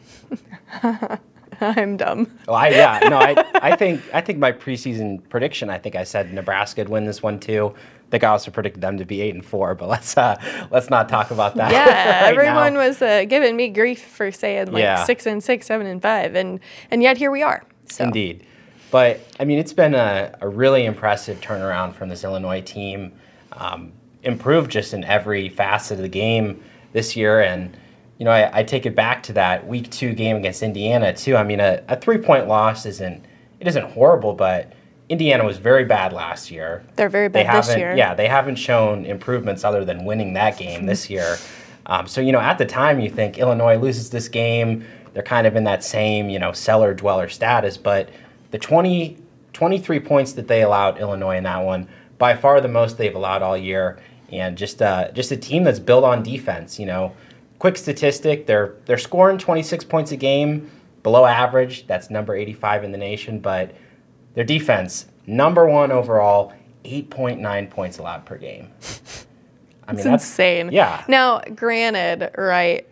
I'm 1.61 1.97
dumb. 1.97 2.31
Oh, 2.47 2.53
I 2.53 2.69
yeah, 2.69 2.99
no, 3.09 3.17
I 3.17 3.35
I 3.55 3.75
think 3.75 4.01
I 4.13 4.21
think 4.21 4.39
my 4.39 4.51
preseason 4.51 5.27
prediction. 5.29 5.69
I 5.69 5.77
think 5.77 5.95
I 5.95 6.03
said 6.03 6.31
Nebraska'd 6.31 6.87
win 6.87 7.05
this 7.05 7.21
one 7.21 7.39
too. 7.39 7.73
I 7.75 8.11
think 8.11 8.23
I 8.23 8.27
also 8.27 8.49
predicted 8.49 8.81
them 8.81 8.97
to 8.97 9.05
be 9.05 9.21
eight 9.21 9.35
and 9.35 9.45
four, 9.45 9.75
but 9.75 9.89
let's 9.89 10.17
uh 10.17 10.35
let's 10.71 10.89
not 10.89 11.09
talk 11.09 11.31
about 11.31 11.55
that. 11.55 11.71
Yeah, 11.71 12.21
right 12.23 12.31
everyone 12.31 12.75
now. 12.75 12.87
was 12.87 13.01
uh, 13.01 13.25
giving 13.25 13.55
me 13.57 13.69
grief 13.69 14.01
for 14.05 14.31
saying 14.31 14.71
like 14.71 14.81
Yeah. 14.81 15.03
six 15.03 15.25
and 15.25 15.43
six, 15.43 15.65
seven 15.67 15.85
and 15.85 16.01
five, 16.01 16.35
and 16.35 16.59
and 16.91 17.03
yet 17.03 17.17
here 17.17 17.31
we 17.31 17.43
are. 17.43 17.63
So 17.89 18.05
Indeed. 18.05 18.45
But 18.91 19.19
I 19.39 19.45
mean, 19.45 19.59
it's 19.59 19.73
been 19.73 19.93
a, 19.95 20.35
a 20.41 20.47
really 20.47 20.85
impressive 20.85 21.41
turnaround 21.41 21.93
from 21.93 22.09
this 22.09 22.23
Illinois 22.23 22.61
team. 22.61 23.11
Um, 23.51 23.91
improved 24.23 24.69
just 24.71 24.93
in 24.93 25.03
every 25.03 25.47
facet 25.49 25.97
of 25.97 26.01
the 26.01 26.09
game 26.09 26.61
this 26.93 27.15
year. 27.15 27.41
And, 27.41 27.75
you 28.19 28.25
know, 28.25 28.31
I, 28.31 28.59
I 28.59 28.63
take 28.63 28.85
it 28.85 28.95
back 28.95 29.23
to 29.23 29.33
that 29.33 29.65
week 29.65 29.89
two 29.89 30.13
game 30.13 30.35
against 30.35 30.61
Indiana, 30.61 31.13
too. 31.13 31.35
I 31.37 31.43
mean, 31.43 31.59
a, 31.61 31.81
a 31.87 31.95
three 31.95 32.17
point 32.17 32.47
loss 32.47 32.85
isn't, 32.85 33.25
it 33.59 33.67
isn't 33.67 33.85
horrible, 33.91 34.33
but 34.33 34.73
Indiana 35.07 35.45
was 35.45 35.57
very 35.57 35.85
bad 35.85 36.11
last 36.13 36.51
year. 36.51 36.83
They're 36.95 37.09
very 37.09 37.29
They 37.29 37.43
bad 37.43 37.57
this 37.57 37.67
haven't, 37.69 37.79
year. 37.81 37.95
yeah, 37.95 38.13
they 38.13 38.27
haven't 38.27 38.57
shown 38.57 39.05
improvements 39.05 39.63
other 39.63 39.83
than 39.85 40.03
winning 40.05 40.33
that 40.33 40.57
game 40.57 40.85
this 40.85 41.09
year. 41.15 41.37
Um, 41.85 42.07
so, 42.07 42.21
you 42.21 42.31
know, 42.33 42.39
at 42.41 42.57
the 42.57 42.65
time 42.65 42.99
you 42.99 43.09
think 43.09 43.39
Illinois 43.39 43.77
loses 43.77 44.09
this 44.09 44.27
game, 44.27 44.85
they're 45.13 45.23
kind 45.23 45.47
of 45.47 45.55
in 45.55 45.63
that 45.63 45.83
same, 45.83 46.29
you 46.29 46.37
know, 46.37 46.51
cellar 46.51 46.93
dweller 46.93 47.29
status. 47.29 47.77
But 47.77 48.09
the 48.51 48.59
20, 48.59 49.17
23 49.53 49.99
points 50.01 50.33
that 50.33 50.47
they 50.47 50.61
allowed 50.61 50.99
Illinois 50.99 51.37
in 51.37 51.45
that 51.45 51.59
one, 51.63 51.87
by 52.17 52.35
far 52.35 52.59
the 52.59 52.67
most 52.67 52.97
they've 52.97 53.15
allowed 53.15 53.41
all 53.41 53.57
year. 53.57 53.97
And 54.31 54.57
just, 54.57 54.81
uh, 54.81 55.09
just 55.13 55.31
a 55.31 55.37
team 55.37 55.63
that's 55.63 55.79
built 55.79 56.03
on 56.03 56.21
defense, 56.21 56.77
you 56.79 56.85
know. 56.85 57.13
Quick 57.59 57.77
statistic, 57.77 58.45
they're, 58.47 58.75
they're 58.85 58.97
scoring 58.97 59.37
26 59.37 59.83
points 59.85 60.11
a 60.11 60.15
game, 60.17 60.71
below 61.03 61.25
average. 61.25 61.87
That's 61.87 62.09
number 62.09 62.35
85 62.35 62.85
in 62.85 62.91
the 62.91 62.97
nation. 62.97 63.39
But 63.39 63.75
their 64.33 64.43
defense, 64.45 65.07
number 65.27 65.67
one 65.67 65.91
overall, 65.91 66.53
8.9 66.85 67.69
points 67.69 67.97
allowed 67.97 68.25
per 68.25 68.37
game. 68.37 68.69
I 69.87 69.91
mean, 69.91 69.99
It's 69.99 70.05
insane. 70.05 70.71
Yeah. 70.71 71.03
Now, 71.07 71.39
granted, 71.55 72.31
right, 72.37 72.87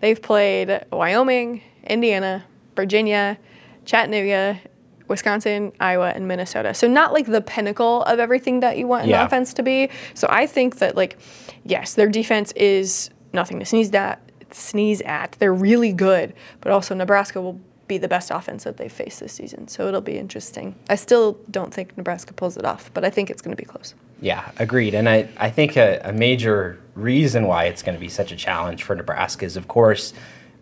they've 0.00 0.20
played 0.20 0.84
Wyoming, 0.92 1.62
Indiana, 1.84 2.44
Virginia, 2.76 3.38
Chattanooga, 3.86 4.60
Wisconsin, 5.08 5.72
Iowa, 5.80 6.10
and 6.14 6.28
Minnesota. 6.28 6.72
So 6.74 6.86
not 6.86 7.12
like 7.12 7.26
the 7.26 7.40
pinnacle 7.40 8.02
of 8.04 8.18
everything 8.18 8.60
that 8.60 8.78
you 8.78 8.86
want 8.86 9.04
an 9.04 9.10
Yeah. 9.10 9.24
offense 9.24 9.52
to 9.54 9.62
be. 9.62 9.90
So 10.14 10.26
I 10.30 10.46
think 10.46 10.78
that 10.78 10.96
like, 10.96 11.18
yes, 11.64 11.94
their 11.94 12.08
defense 12.08 12.52
is 12.52 13.10
nothing 13.34 13.58
to 13.58 13.64
sneeze 13.64 13.92
at. 13.92 14.20
Sneeze 14.50 15.00
at. 15.02 15.32
They're 15.38 15.52
really 15.52 15.92
good, 15.92 16.32
but 16.60 16.72
also 16.72 16.94
Nebraska 16.94 17.40
will 17.40 17.60
be 17.86 17.98
the 17.98 18.08
best 18.08 18.30
offense 18.30 18.64
that 18.64 18.76
they've 18.76 18.92
faced 18.92 19.20
this 19.20 19.32
season. 19.32 19.68
So 19.68 19.88
it'll 19.88 20.00
be 20.00 20.16
interesting. 20.16 20.74
I 20.88 20.94
still 20.94 21.38
don't 21.50 21.74
think 21.74 21.96
Nebraska 21.96 22.32
pulls 22.32 22.56
it 22.56 22.64
off, 22.64 22.90
but 22.94 23.04
I 23.04 23.10
think 23.10 23.30
it's 23.30 23.42
going 23.42 23.54
to 23.54 23.60
be 23.60 23.66
close. 23.66 23.94
Yeah, 24.20 24.50
agreed. 24.58 24.94
And 24.94 25.08
I, 25.08 25.28
I 25.36 25.50
think 25.50 25.76
a, 25.76 26.00
a 26.04 26.12
major 26.12 26.80
reason 26.94 27.46
why 27.46 27.64
it's 27.64 27.82
going 27.82 27.94
to 27.94 28.00
be 28.00 28.08
such 28.08 28.32
a 28.32 28.36
challenge 28.36 28.84
for 28.84 28.94
Nebraska 28.94 29.44
is, 29.44 29.56
of 29.56 29.68
course, 29.68 30.14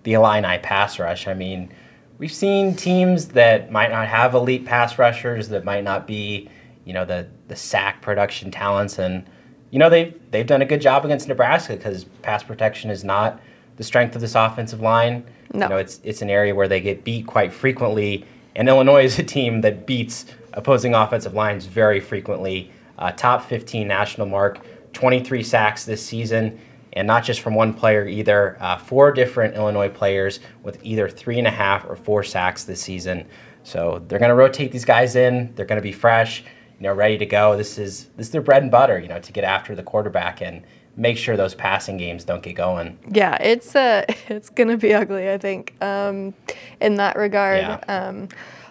the 0.02 0.14
Illini 0.14 0.58
pass 0.58 0.98
rush. 0.98 1.28
I 1.28 1.34
mean, 1.34 1.72
we've 2.18 2.32
seen 2.32 2.74
teams 2.74 3.28
that 3.28 3.70
might 3.70 3.90
not 3.90 4.08
have 4.08 4.34
elite 4.34 4.64
pass 4.64 4.98
rushers, 4.98 5.48
that 5.50 5.64
might 5.64 5.84
not 5.84 6.06
be, 6.06 6.48
you 6.84 6.92
know, 6.92 7.04
the, 7.04 7.28
the 7.46 7.56
sack 7.56 8.02
production 8.02 8.50
talents. 8.50 8.98
And, 8.98 9.26
you 9.72 9.78
know, 9.78 9.88
they've, 9.88 10.14
they've 10.30 10.46
done 10.46 10.60
a 10.60 10.66
good 10.66 10.82
job 10.82 11.04
against 11.06 11.26
Nebraska 11.26 11.74
because 11.76 12.04
pass 12.20 12.42
protection 12.42 12.90
is 12.90 13.02
not 13.02 13.40
the 13.78 13.82
strength 13.82 14.14
of 14.14 14.20
this 14.20 14.34
offensive 14.34 14.82
line. 14.82 15.24
No. 15.54 15.64
You 15.64 15.70
know, 15.70 15.76
it's, 15.78 15.98
it's 16.04 16.20
an 16.20 16.28
area 16.28 16.54
where 16.54 16.68
they 16.68 16.80
get 16.80 17.04
beat 17.04 17.26
quite 17.26 17.54
frequently. 17.54 18.26
And 18.54 18.68
Illinois 18.68 19.04
is 19.04 19.18
a 19.18 19.22
team 19.22 19.62
that 19.62 19.86
beats 19.86 20.26
opposing 20.52 20.94
offensive 20.94 21.32
lines 21.32 21.64
very 21.64 22.00
frequently. 22.00 22.70
Uh, 22.98 23.12
top 23.12 23.46
15 23.46 23.88
national 23.88 24.26
mark, 24.26 24.60
23 24.92 25.42
sacks 25.42 25.86
this 25.86 26.04
season, 26.04 26.60
and 26.92 27.06
not 27.06 27.24
just 27.24 27.40
from 27.40 27.54
one 27.54 27.72
player 27.72 28.06
either. 28.06 28.58
Uh, 28.60 28.76
four 28.76 29.10
different 29.10 29.54
Illinois 29.54 29.88
players 29.88 30.40
with 30.62 30.78
either 30.84 31.08
three 31.08 31.38
and 31.38 31.46
a 31.46 31.50
half 31.50 31.86
or 31.88 31.96
four 31.96 32.22
sacks 32.22 32.64
this 32.64 32.82
season. 32.82 33.26
So 33.62 34.04
they're 34.06 34.18
going 34.18 34.28
to 34.28 34.34
rotate 34.34 34.70
these 34.70 34.84
guys 34.84 35.16
in. 35.16 35.54
They're 35.54 35.64
going 35.64 35.80
to 35.80 35.82
be 35.82 35.92
fresh, 35.92 36.44
you 36.82 36.88
know, 36.88 36.94
ready 36.94 37.16
to 37.16 37.26
go. 37.26 37.56
This 37.56 37.78
is 37.78 38.06
this 38.16 38.26
is 38.26 38.32
their 38.32 38.40
bread 38.40 38.62
and 38.62 38.70
butter, 38.70 38.98
you 38.98 39.06
know, 39.06 39.20
to 39.20 39.32
get 39.32 39.44
after 39.44 39.76
the 39.76 39.84
quarterback 39.84 40.42
and 40.42 40.64
make 40.96 41.16
sure 41.16 41.36
those 41.36 41.54
passing 41.54 41.96
games 41.96 42.24
don't 42.24 42.42
get 42.42 42.56
going. 42.56 42.98
Yeah, 43.08 43.36
it's 43.40 43.76
uh, 43.76 44.04
it's 44.28 44.50
gonna 44.50 44.76
be 44.76 44.92
ugly. 44.92 45.30
I 45.30 45.38
think 45.38 45.74
um, 45.80 46.34
in 46.80 46.96
that 46.96 47.14
regard. 47.16 47.60
Yeah. 47.60 47.78
Um, 47.86 48.28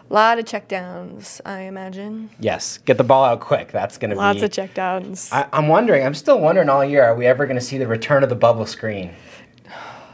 a 0.09 0.13
lot 0.13 0.39
of 0.39 0.43
checkdowns, 0.43 1.39
I 1.45 1.61
imagine. 1.61 2.29
Yes, 2.37 2.79
get 2.79 2.97
the 2.97 3.03
ball 3.05 3.23
out 3.23 3.39
quick. 3.39 3.71
That's 3.71 3.97
going 3.97 4.09
to 4.09 4.17
be 4.17 4.19
Lots 4.19 4.41
of 4.41 4.49
checkdowns. 4.49 5.31
I, 5.31 5.47
I'm 5.53 5.69
wondering. 5.69 6.05
I'm 6.05 6.13
still 6.13 6.37
wondering 6.37 6.67
all 6.67 6.83
year. 6.83 7.05
Are 7.05 7.15
we 7.15 7.27
ever 7.27 7.45
going 7.45 7.55
to 7.55 7.63
see 7.63 7.77
the 7.77 7.87
return 7.87 8.21
of 8.21 8.27
the 8.27 8.35
bubble 8.35 8.65
screen, 8.65 9.13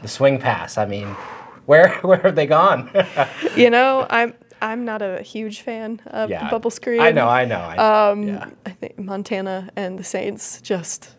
the 0.02 0.06
swing 0.06 0.38
pass? 0.38 0.78
I 0.78 0.86
mean, 0.86 1.16
where 1.66 1.94
where 2.02 2.18
have 2.18 2.36
they 2.36 2.46
gone? 2.46 2.90
you 3.56 3.70
know, 3.70 4.06
I'm 4.08 4.34
I'm 4.60 4.84
not 4.84 5.02
a 5.02 5.22
huge 5.22 5.60
fan 5.60 6.00
of 6.06 6.30
the 6.30 6.48
bubble 6.50 6.70
screen. 6.70 7.00
I 7.00 7.10
know. 7.10 7.28
I 7.28 7.44
know. 7.44 7.60
I 7.60 7.76
know. 7.76 8.12
Um, 8.12 8.22
yeah. 8.28 8.50
I 8.66 8.70
think 8.70 8.98
Montana 8.98 9.70
and 9.76 9.98
the 9.98 10.04
Saints 10.04 10.60
just 10.60 11.14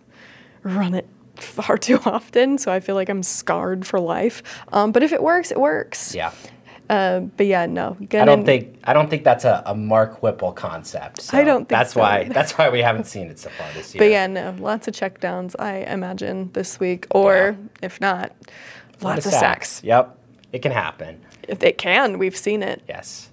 run 0.63 0.93
it 0.93 1.07
far 1.35 1.77
too 1.77 1.99
often, 2.05 2.57
so 2.57 2.71
I 2.71 2.79
feel 2.79 2.95
like 2.95 3.09
I'm 3.09 3.23
scarred 3.23 3.85
for 3.85 3.99
life. 3.99 4.43
Um, 4.71 4.91
but 4.91 5.03
if 5.03 5.11
it 5.11 5.23
works, 5.23 5.51
it 5.51 5.59
works. 5.59 6.13
Yeah. 6.13 6.31
Uh, 6.89 7.19
but 7.19 7.45
yeah, 7.45 7.67
no. 7.67 7.95
I 8.13 8.25
don't 8.25 8.45
think 8.45 8.79
I 8.83 8.93
don't 8.93 9.11
think 9.11 9.23
that's 9.23 9.45
a, 9.45 9.61
a 9.67 9.75
Mark 9.75 10.23
Whipple 10.23 10.51
concept. 10.51 11.21
So 11.21 11.37
I 11.37 11.43
don't 11.43 11.59
think 11.59 11.69
that's 11.69 11.93
so. 11.93 11.99
why 11.99 12.23
that's 12.23 12.57
why 12.57 12.69
we 12.69 12.81
haven't 12.81 13.05
seen 13.05 13.27
it 13.27 13.37
so 13.37 13.49
far 13.51 13.71
this 13.73 13.93
year. 13.95 13.99
But 13.99 14.09
yeah, 14.09 14.25
no. 14.25 14.55
Lots 14.57 14.87
of 14.87 14.95
checkdowns, 14.95 15.55
I 15.59 15.77
imagine, 15.81 16.51
this 16.53 16.79
week. 16.79 17.05
Or 17.11 17.55
if 17.83 18.01
not, 18.01 18.35
lots 19.01 19.27
of 19.27 19.33
sacks. 19.33 19.83
Yep, 19.83 20.17
it 20.51 20.63
can 20.63 20.71
happen. 20.71 21.23
If 21.47 21.61
it 21.63 21.77
can, 21.77 22.17
we've 22.17 22.37
seen 22.37 22.63
it. 22.63 22.81
Yes. 22.89 23.28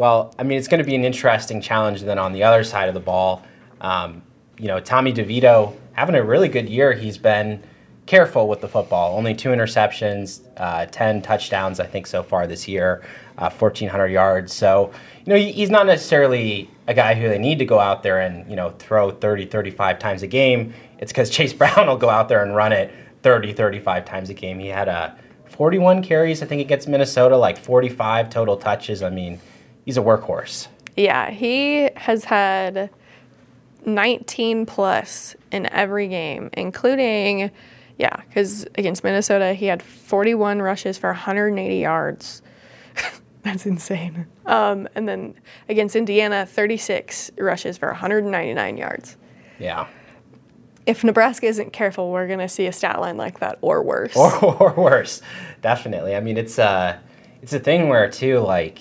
Well, 0.00 0.34
I 0.38 0.44
mean, 0.44 0.56
it's 0.56 0.66
going 0.66 0.78
to 0.78 0.84
be 0.84 0.94
an 0.94 1.04
interesting 1.04 1.60
challenge 1.60 2.00
then 2.00 2.18
on 2.18 2.32
the 2.32 2.42
other 2.42 2.64
side 2.64 2.88
of 2.88 2.94
the 2.94 3.00
ball. 3.00 3.42
Um, 3.82 4.22
you 4.56 4.66
know, 4.66 4.80
Tommy 4.80 5.12
DeVito 5.12 5.76
having 5.92 6.14
a 6.14 6.24
really 6.24 6.48
good 6.48 6.70
year. 6.70 6.94
He's 6.94 7.18
been 7.18 7.62
careful 8.06 8.48
with 8.48 8.62
the 8.62 8.68
football. 8.68 9.14
Only 9.14 9.34
two 9.34 9.50
interceptions, 9.50 10.40
uh, 10.56 10.86
10 10.86 11.20
touchdowns, 11.20 11.80
I 11.80 11.86
think, 11.86 12.06
so 12.06 12.22
far 12.22 12.46
this 12.46 12.66
year, 12.66 13.04
uh, 13.36 13.50
1,400 13.50 14.06
yards. 14.06 14.54
So, 14.54 14.90
you 15.26 15.34
know, 15.34 15.38
he's 15.38 15.68
not 15.68 15.84
necessarily 15.84 16.70
a 16.86 16.94
guy 16.94 17.14
who 17.14 17.28
they 17.28 17.38
need 17.38 17.58
to 17.58 17.66
go 17.66 17.78
out 17.78 18.02
there 18.02 18.20
and, 18.20 18.48
you 18.48 18.56
know, 18.56 18.70
throw 18.78 19.10
30, 19.10 19.44
35 19.44 19.98
times 19.98 20.22
a 20.22 20.26
game. 20.26 20.72
It's 20.98 21.12
because 21.12 21.28
Chase 21.36 21.52
Brown 21.52 21.88
will 21.88 21.98
go 21.98 22.08
out 22.08 22.30
there 22.30 22.42
and 22.42 22.56
run 22.56 22.72
it 22.72 22.90
30, 23.20 23.52
35 23.52 24.06
times 24.06 24.30
a 24.30 24.34
game. 24.34 24.60
He 24.60 24.68
had 24.68 24.88
a 24.88 25.14
41 25.44 26.02
carries, 26.02 26.42
I 26.42 26.46
think, 26.46 26.62
against 26.62 26.88
Minnesota, 26.88 27.36
like 27.36 27.58
45 27.58 28.30
total 28.30 28.56
touches. 28.56 29.02
I 29.02 29.10
mean, 29.10 29.38
he's 29.84 29.96
a 29.96 30.00
workhorse. 30.00 30.68
Yeah, 30.96 31.30
he 31.30 31.90
has 31.96 32.24
had 32.24 32.90
19 33.86 34.66
plus 34.66 35.36
in 35.50 35.66
every 35.66 36.08
game, 36.08 36.50
including, 36.52 37.50
yeah, 37.98 38.16
because 38.28 38.66
against 38.76 39.04
Minnesota, 39.04 39.54
he 39.54 39.66
had 39.66 39.82
41 39.82 40.60
rushes 40.60 40.98
for 40.98 41.10
180 41.10 41.76
yards. 41.76 42.42
That's 43.42 43.64
insane. 43.64 44.26
Um, 44.46 44.88
and 44.94 45.08
then 45.08 45.34
against 45.68 45.96
Indiana, 45.96 46.44
36 46.44 47.30
rushes 47.38 47.78
for 47.78 47.88
199 47.88 48.76
yards. 48.76 49.16
Yeah. 49.58 49.86
If 50.86 51.04
Nebraska 51.04 51.46
isn't 51.46 51.72
careful, 51.72 52.10
we're 52.10 52.26
going 52.26 52.40
to 52.40 52.48
see 52.48 52.66
a 52.66 52.72
stat 52.72 53.00
line 53.00 53.16
like 53.16 53.38
that 53.40 53.58
or 53.62 53.82
worse. 53.82 54.16
or, 54.16 54.44
or 54.62 54.74
worse 54.74 55.22
definitely 55.62 56.14
i 56.14 56.20
mean 56.20 56.36
it's 56.36 56.58
uh 56.58 56.98
it's 57.42 57.52
a 57.52 57.58
thing 57.58 57.88
where 57.88 58.08
too 58.10 58.40
like 58.40 58.80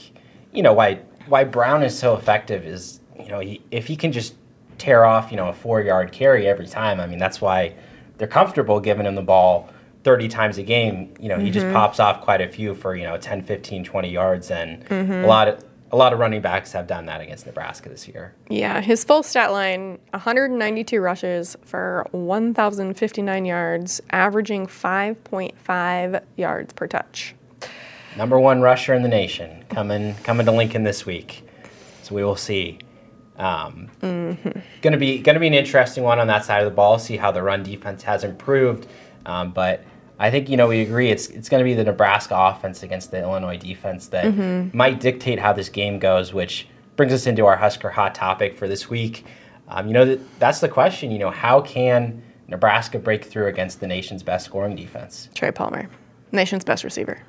you 0.53 0.63
know 0.63 0.73
why 0.73 0.99
why 1.27 1.43
brown 1.43 1.83
is 1.83 1.97
so 1.97 2.15
effective 2.15 2.65
is 2.65 2.99
you 3.19 3.27
know 3.27 3.39
he, 3.39 3.61
if 3.71 3.87
he 3.87 3.95
can 3.95 4.11
just 4.11 4.35
tear 4.77 5.05
off 5.05 5.31
you 5.31 5.37
know 5.37 5.49
a 5.49 5.53
four 5.53 5.81
yard 5.81 6.11
carry 6.11 6.47
every 6.47 6.67
time 6.67 6.99
i 6.99 7.05
mean 7.05 7.19
that's 7.19 7.41
why 7.41 7.73
they're 8.17 8.27
comfortable 8.27 8.79
giving 8.79 9.05
him 9.05 9.15
the 9.15 9.21
ball 9.21 9.69
30 10.03 10.27
times 10.27 10.57
a 10.57 10.63
game. 10.63 11.13
You 11.19 11.29
know 11.29 11.39
he 11.39 11.49
just 11.49 11.65
mm-hmm. 11.65 11.75
pops 11.75 11.99
off 11.99 12.21
quite 12.21 12.41
a 12.41 12.47
few 12.47 12.73
for 12.75 12.95
you 12.95 13.03
know 13.03 13.17
10 13.17 13.43
15 13.43 13.83
20 13.83 14.09
yards 14.09 14.51
and 14.51 14.85
mm-hmm. 14.85 15.11
a 15.11 15.27
lot 15.27 15.47
of 15.47 15.63
a 15.91 15.95
lot 15.95 16.13
of 16.13 16.19
running 16.19 16.39
backs 16.39 16.71
have 16.73 16.85
done 16.85 17.07
that 17.07 17.19
against 17.19 17.47
nebraska 17.47 17.89
this 17.89 18.07
year. 18.07 18.35
Yeah, 18.47 18.79
his 18.79 19.03
full 19.03 19.23
stat 19.23 19.51
line 19.51 19.97
192 20.11 21.01
rushes 21.01 21.57
for 21.63 22.05
1,059 22.11 23.45
yards, 23.45 23.99
averaging 24.11 24.67
5.5 24.67 26.21
yards 26.37 26.73
per 26.73 26.85
touch. 26.85 27.33
Number 28.19 28.37
one 28.37 28.59
rusher 28.59 28.93
in 28.93 29.01
the 29.01 29.07
nation 29.07 29.63
coming 29.69 30.13
coming 30.23 30.45
to 30.45 30.51
Lincoln 30.51 30.83
this 30.83 31.05
week. 31.05 31.47
So 32.03 32.13
we 32.13 32.23
will 32.23 32.35
see. 32.35 32.79
Um, 33.37 33.89
Going 34.01 34.91
to 34.91 34.97
be 34.97 35.19
going 35.19 35.35
to 35.35 35.39
be 35.39 35.47
an 35.47 35.53
interesting 35.53 36.03
one 36.03 36.19
on 36.19 36.27
that 36.27 36.43
side 36.43 36.61
of 36.61 36.65
the 36.69 36.75
ball. 36.75 36.99
See 36.99 37.15
how 37.15 37.31
the 37.31 37.41
run 37.41 37.63
defense 37.63 38.03
has 38.03 38.25
improved. 38.25 38.87
Um, 39.25 39.51
but 39.51 39.85
I 40.19 40.29
think 40.29 40.49
you 40.49 40.57
know 40.57 40.67
we 40.67 40.81
agree 40.81 41.09
it's 41.09 41.27
it's 41.27 41.47
going 41.47 41.61
to 41.61 41.63
be 41.63 41.73
the 41.73 41.85
Nebraska 41.85 42.35
offense 42.37 42.83
against 42.83 43.11
the 43.11 43.21
Illinois 43.21 43.57
defense 43.57 44.07
that 44.07 44.25
might 44.73 44.99
dictate 44.99 45.39
how 45.39 45.53
this 45.53 45.69
game 45.69 45.97
goes. 45.99 46.33
Which 46.33 46.67
brings 46.97 47.13
us 47.13 47.25
into 47.25 47.45
our 47.45 47.55
Husker 47.55 47.89
hot 47.89 48.13
topic 48.13 48.57
for 48.57 48.67
this 48.67 48.89
week. 48.89 49.25
Um, 49.69 49.87
you 49.87 49.93
know 49.93 50.03
that, 50.03 50.39
that's 50.39 50.59
the 50.59 50.67
question. 50.67 51.09
You 51.11 51.19
know 51.19 51.31
how 51.31 51.61
can 51.61 52.21
Nebraska 52.49 52.99
break 52.99 53.23
through 53.23 53.47
against 53.47 53.79
the 53.79 53.87
nation's 53.87 54.23
best 54.23 54.45
scoring 54.45 54.75
defense? 54.75 55.29
Trey 55.35 55.51
Palmer, 55.51 55.87
nation's 56.33 56.65
best 56.65 56.83
receiver. 56.83 57.21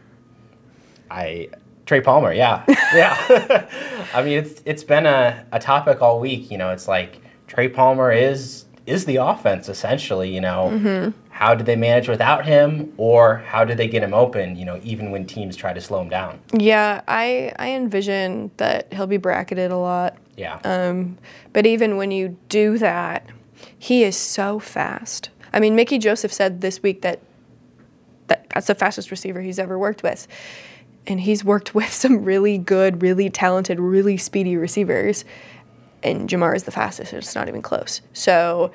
I 1.11 1.49
Trey 1.87 2.01
Palmer, 2.01 2.33
yeah, 2.33 2.64
yeah. 2.94 3.66
I 4.14 4.23
mean, 4.23 4.38
it's 4.38 4.62
it's 4.64 4.85
been 4.85 5.07
a, 5.07 5.44
a 5.53 5.59
topic 5.59 6.01
all 6.01 6.20
week. 6.20 6.51
You 6.51 6.59
know, 6.59 6.70
it's 6.70 6.87
like 6.87 7.20
Trey 7.46 7.68
Palmer 7.68 8.12
is 8.12 8.66
is 8.87 9.05
the 9.07 9.16
offense 9.16 9.68
essentially. 9.68 10.33
You 10.33 10.40
know, 10.40 11.12
how 11.31 11.55
did 11.55 11.66
they 11.66 11.77
manage 11.77 12.09
without 12.09 12.44
him, 12.46 12.92
or 12.96 13.38
how 13.38 13.64
did 13.64 13.77
they 13.77 13.88
get 13.88 14.03
him 14.03 14.14
open? 14.14 14.57
You 14.57 14.64
know, 14.66 14.79
even 14.85 15.11
when 15.11 15.27
teams 15.27 15.57
try 15.57 15.73
to 15.73 15.81
slow 15.81 16.01
him 16.03 16.11
down. 16.11 16.38
Yeah, 16.53 17.01
I, 17.09 17.53
I 17.59 17.70
envision 17.70 18.51
that 18.59 18.92
he'll 18.92 19.07
be 19.07 19.16
bracketed 19.16 19.70
a 19.70 19.77
lot. 19.77 20.16
Yeah, 20.37 20.59
Um, 20.64 21.18
but 21.53 21.66
even 21.66 21.96
when 21.96 22.11
you 22.11 22.38
do 22.49 22.79
that, 22.79 23.27
he 23.79 24.05
is 24.05 24.16
so 24.16 24.59
fast. 24.59 25.31
I 25.53 25.61
mean, 25.61 25.75
Mickey 25.75 25.99
Joseph 25.99 26.33
said 26.33 26.61
this 26.61 26.83
week 26.83 27.03
that, 27.03 27.20
that 28.29 28.46
that's 28.49 28.68
the 28.68 28.75
fastest 28.75 29.11
receiver 29.11 29.40
he's 29.40 29.59
ever 29.59 29.79
worked 29.79 30.03
with. 30.03 30.27
And 31.11 31.20
he's 31.20 31.44
worked 31.44 31.75
with 31.75 31.92
some 31.92 32.25
really 32.25 32.57
good, 32.57 33.03
really 33.03 33.29
talented, 33.29 33.79
really 33.79 34.16
speedy 34.16 34.57
receivers. 34.57 35.25
And 36.03 36.31
Jamar 36.31 36.57
is 36.57 36.62
the 36.62 36.70
fastest. 36.70 37.12
It's 37.12 37.35
not 37.35 37.49
even 37.49 37.61
close. 37.61 38.01
So, 38.14 38.73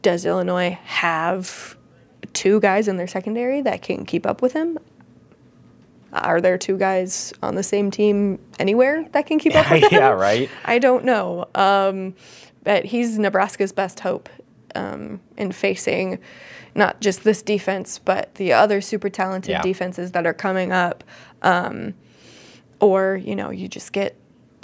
does 0.00 0.24
Illinois 0.24 0.78
have 0.84 1.76
two 2.32 2.60
guys 2.60 2.88
in 2.88 2.96
their 2.96 3.06
secondary 3.06 3.60
that 3.60 3.82
can 3.82 4.06
keep 4.06 4.26
up 4.26 4.40
with 4.40 4.54
him? 4.54 4.78
Are 6.12 6.40
there 6.40 6.58
two 6.58 6.78
guys 6.78 7.32
on 7.42 7.54
the 7.54 7.62
same 7.62 7.90
team 7.90 8.38
anywhere 8.58 9.06
that 9.12 9.26
can 9.26 9.38
keep 9.38 9.54
up 9.54 9.70
with 9.70 9.82
him? 9.90 10.00
yeah, 10.00 10.08
right. 10.08 10.48
I 10.64 10.78
don't 10.78 11.04
know. 11.04 11.46
Um, 11.54 12.14
but 12.64 12.84
he's 12.84 13.18
Nebraska's 13.18 13.72
best 13.72 14.00
hope 14.00 14.28
um, 14.74 15.20
in 15.36 15.52
facing 15.52 16.18
not 16.74 17.00
just 17.00 17.24
this 17.24 17.42
defense, 17.42 17.98
but 17.98 18.34
the 18.36 18.52
other 18.52 18.80
super 18.80 19.10
talented 19.10 19.50
Yeah. 19.52 19.62
defenses 19.62 20.12
that 20.12 20.26
are 20.26 20.32
coming 20.34 20.72
up. 20.72 21.04
Um, 21.42 21.94
or, 22.80 23.16
you 23.16 23.36
know, 23.36 23.50
you 23.50 23.68
just 23.68 23.92
get 23.92 24.16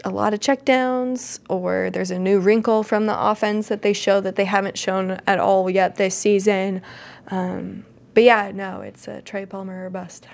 a 0.05 0.11
lot 0.11 0.33
of 0.33 0.41
checkdowns, 0.41 1.41
or 1.49 1.91
there's 1.93 2.11
a 2.11 2.19
new 2.19 2.39
wrinkle 2.39 2.83
from 2.83 3.07
the 3.07 3.21
offense 3.31 3.69
that 3.69 3.83
they 3.83 3.93
show 3.93 4.21
that 4.21 4.37
they 4.37 4.45
haven't 4.45 4.79
shown 4.79 5.21
at 5.27 5.39
all 5.39 5.69
yet 5.69 5.97
this 5.97 6.15
season. 6.17 6.83
Um, 7.29 7.85
but 8.15 8.23
yeah, 8.23 8.51
no, 8.55 8.81
it's 8.81 9.07
a 9.07 9.23
Trey 9.23 9.45
Palmer 9.47 9.87
or 9.87 9.91
bust. 9.91 10.27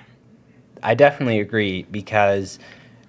I 0.81 0.93
definitely 0.93 1.39
agree 1.39 1.83
because 1.91 2.59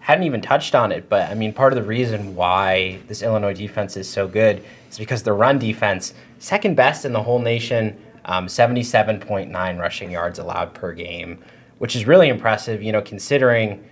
hadn't 0.00 0.24
even 0.24 0.40
touched 0.40 0.74
on 0.74 0.92
it, 0.92 1.08
but 1.08 1.30
I 1.30 1.34
mean 1.34 1.52
part 1.52 1.72
of 1.72 1.76
the 1.78 1.82
reason 1.82 2.36
why 2.36 3.00
this 3.08 3.22
Illinois 3.22 3.54
defense 3.54 3.96
is 3.96 4.08
so 4.08 4.28
good 4.28 4.62
is 4.96 4.98
because 4.98 5.22
the 5.22 5.32
run 5.32 5.58
defense 5.58 6.14
second 6.38 6.74
best 6.74 7.04
in 7.04 7.12
the 7.12 7.22
whole 7.22 7.38
nation, 7.38 7.96
um, 8.24 8.46
77.9 8.46 9.78
rushing 9.78 10.10
yards 10.10 10.38
allowed 10.38 10.74
per 10.74 10.92
game, 10.92 11.38
which 11.78 11.94
is 11.94 12.06
really 12.06 12.28
impressive. 12.28 12.82
You 12.82 12.92
know, 12.92 13.02
considering, 13.02 13.84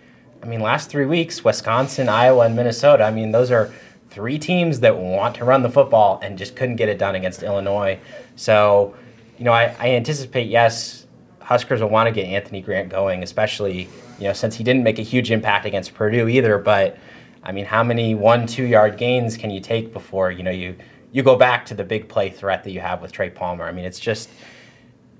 I 0.42 0.46
mean, 0.46 0.60
last 0.60 0.90
three 0.90 1.06
weeks, 1.06 1.44
Wisconsin, 1.44 2.08
Iowa, 2.08 2.46
and 2.46 2.56
Minnesota. 2.56 3.04
I 3.04 3.10
mean, 3.10 3.32
those 3.32 3.50
are 3.50 3.70
three 4.10 4.38
teams 4.38 4.80
that 4.80 4.96
want 4.96 5.36
to 5.36 5.44
run 5.44 5.62
the 5.62 5.70
football 5.70 6.20
and 6.22 6.38
just 6.38 6.56
couldn't 6.56 6.76
get 6.76 6.88
it 6.88 6.98
done 6.98 7.14
against 7.14 7.42
Illinois. 7.42 7.98
So, 8.36 8.94
you 9.38 9.44
know, 9.44 9.52
I, 9.52 9.74
I 9.78 9.90
anticipate 9.90 10.48
yes, 10.48 11.04
Huskers 11.40 11.82
will 11.82 11.90
want 11.90 12.06
to 12.06 12.12
get 12.12 12.26
Anthony 12.26 12.62
Grant 12.62 12.88
going, 12.88 13.22
especially 13.22 13.88
you 14.18 14.24
know 14.24 14.32
since 14.32 14.56
he 14.56 14.64
didn't 14.64 14.82
make 14.82 14.98
a 14.98 15.02
huge 15.02 15.30
impact 15.30 15.66
against 15.66 15.94
Purdue 15.94 16.26
either. 16.26 16.56
But 16.58 16.96
I 17.42 17.52
mean, 17.52 17.66
how 17.66 17.84
many 17.84 18.14
one 18.14 18.46
two 18.46 18.64
yard 18.64 18.96
gains 18.96 19.36
can 19.36 19.50
you 19.50 19.60
take 19.60 19.92
before 19.92 20.30
you 20.30 20.42
know 20.42 20.50
you 20.50 20.76
you 21.14 21.22
go 21.22 21.36
back 21.36 21.64
to 21.66 21.74
the 21.74 21.84
big 21.84 22.08
play 22.08 22.28
threat 22.28 22.64
that 22.64 22.72
you 22.72 22.80
have 22.80 23.00
with 23.00 23.12
Trey 23.12 23.30
Palmer? 23.30 23.64
I 23.64 23.70
mean, 23.72 23.84
it's 23.84 24.00
just 24.00 24.28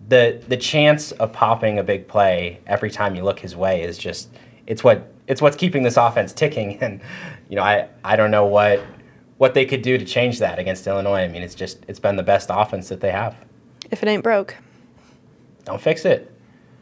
the 0.09 0.43
the 0.49 0.57
chance 0.57 1.13
of 1.13 1.33
popping 1.33 1.79
a 1.79 1.85
big 1.85 2.09
play 2.09 2.59
every 2.67 2.91
time 2.91 3.15
you 3.15 3.23
look 3.23 3.39
his 3.39 3.55
way 3.55 3.83
is 3.83 3.97
just 3.97 4.29
it's 4.67 4.83
what 4.83 5.11
it's 5.29 5.41
what's 5.41 5.57
keeping 5.57 5.85
this 5.85 5.97
offense 5.97 6.33
ticking. 6.33 6.79
And 6.83 7.01
you 7.49 7.55
know, 7.57 7.63
I 7.63 7.89
I 8.03 8.17
don't 8.17 8.33
know 8.33 8.45
what 8.45 8.83
what 9.39 9.55
they 9.55 9.65
could 9.65 9.83
do 9.83 9.97
to 9.97 10.05
change 10.05 10.41
that 10.41 10.59
against 10.59 10.85
Illinois. 10.89 11.21
I 11.23 11.29
mean, 11.29 11.43
it's 11.43 11.55
just 11.55 11.79
it's 11.87 12.01
been 12.01 12.17
the 12.17 12.23
best 12.25 12.49
offense 12.51 12.89
that 12.89 13.01
they 13.01 13.13
have. 13.13 13.37
If 13.93 14.03
it 14.03 14.09
ain't 14.09 14.25
broke, 14.25 14.57
Don't 15.65 15.81
fix 15.81 16.05
it. 16.05 16.29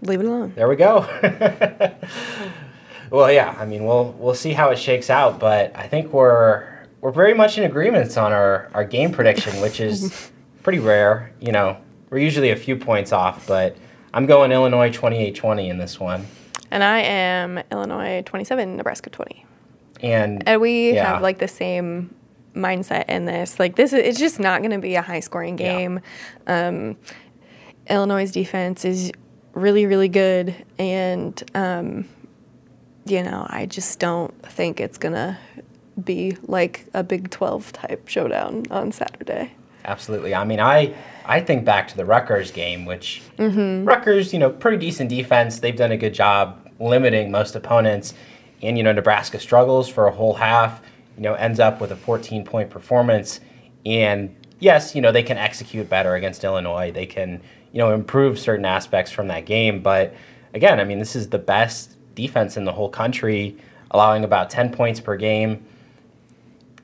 leave 0.01 0.21
it 0.21 0.27
alone. 0.27 0.55
There 0.57 0.69
we 0.69 0.77
go. 0.77 1.01
well, 3.11 3.31
yeah. 3.31 3.55
I 3.59 3.67
mean, 3.67 3.85
we'll 3.85 4.13
we'll 4.19 4.35
see 4.35 4.53
how 4.55 4.71
it 4.71 4.79
shakes 4.79 5.11
out, 5.11 5.39
but 5.39 5.77
I 5.77 5.87
think 5.87 6.15
we're 6.15 6.72
we're 7.03 7.11
very 7.13 7.35
much 7.35 7.59
in 7.59 7.65
agreement 7.65 8.17
on 8.17 8.33
our 8.33 8.71
our 8.73 8.85
game 8.85 9.13
prediction, 9.13 9.61
which 9.61 9.79
is 9.81 10.31
pretty 10.63 10.79
rare. 10.79 11.33
You 11.41 11.53
know, 11.53 11.77
we're 12.09 12.19
usually 12.19 12.51
a 12.51 12.57
few 12.57 12.77
points 12.77 13.13
off, 13.13 13.47
but 13.47 13.77
I'm 14.15 14.25
going 14.27 14.53
Illinois 14.53 14.91
28-20 14.91 15.69
in 15.69 15.79
this 15.79 15.99
one, 16.01 16.27
And 16.71 16.83
I 16.85 17.01
am 17.01 17.59
Illinois 17.71 18.23
27, 18.25 18.77
Nebraska 18.77 19.11
20. 19.11 19.45
and 20.03 20.43
And 20.47 20.61
we 20.61 20.93
Yeah. 20.95 21.13
have 21.15 21.23
like 21.23 21.39
the 21.39 21.49
same 21.49 22.15
mindset 22.55 23.09
in 23.09 23.25
this. 23.25 23.59
Like 23.59 23.77
this 23.77 23.93
is 23.93 23.99
it's 24.01 24.19
just 24.19 24.39
not 24.39 24.61
going 24.61 24.71
to 24.73 24.79
be 24.79 24.95
a 24.95 25.03
high 25.03 25.21
scoring 25.21 25.57
game. 25.57 26.01
Um, 26.47 26.97
Illinois' 27.91 28.31
defense 28.31 28.85
is 28.85 29.11
really 29.55 29.87
really 29.87 30.09
good, 30.09 30.55
and 30.79 31.43
um, 31.55 32.05
you 33.07 33.23
know 33.23 33.45
I 33.51 33.67
just 33.67 33.99
don't 33.99 34.33
think 34.53 34.81
it's 34.81 34.99
gonna 34.99 35.39
be 36.03 36.37
like 36.43 36.87
a 36.95 37.03
Big 37.03 37.31
Twelve 37.31 37.73
type 37.73 38.09
showdown 38.09 38.65
on 38.71 38.93
Saturday. 38.93 39.53
Absolutely. 39.85 40.35
I 40.35 40.45
mean, 40.45 40.61
I 40.61 40.95
I 41.25 41.41
think 41.41 41.65
back 41.65 41.89
to 41.89 41.97
the 41.97 42.05
Rutgers 42.05 42.51
game, 42.51 42.85
which 42.85 43.23
mm-hmm. 43.39 43.87
Rutgers, 43.87 44.33
you 44.33 44.39
know, 44.39 44.51
pretty 44.51 44.79
decent 44.79 45.11
defense. 45.11 45.61
They've 45.61 45.77
done 45.77 45.93
a 45.93 45.97
good 45.97 46.15
job 46.15 46.69
limiting 46.79 47.31
most 47.31 47.55
opponents, 47.55 48.15
and 48.63 48.77
you 48.77 48.85
know, 48.85 48.93
Nebraska 48.93 49.39
struggles 49.39 49.89
for 49.89 50.07
a 50.07 50.13
whole 50.13 50.35
half. 50.35 50.81
You 51.17 51.23
know, 51.25 51.35
ends 51.35 51.61
up 51.61 51.81
with 51.81 51.93
a 51.93 51.97
14 51.97 52.45
point 52.45 52.71
performance, 52.71 53.41
and 53.85 54.35
yes, 54.61 54.95
you 54.95 55.03
know, 55.03 55.13
they 55.13 55.23
can 55.23 55.37
execute 55.37 55.89
better 55.89 56.15
against 56.15 56.45
Illinois. 56.45 56.91
They 56.91 57.07
can 57.07 57.43
you 57.73 57.79
know 57.79 57.93
improve 57.93 58.39
certain 58.39 58.65
aspects 58.65 59.11
from 59.11 59.29
that 59.29 59.47
game, 59.47 59.83
but 59.83 60.15
again, 60.55 60.81
I 60.81 60.85
mean, 60.85 60.99
this 60.99 61.17
is 61.17 61.29
the 61.29 61.39
best 61.39 61.97
defense 62.15 62.57
in 62.57 62.65
the 62.65 62.73
whole 62.73 62.89
country, 62.89 63.57
allowing 63.91 64.25
about 64.25 64.51
10 64.51 64.73
points 64.73 65.01
per 65.01 65.17
game. 65.17 65.65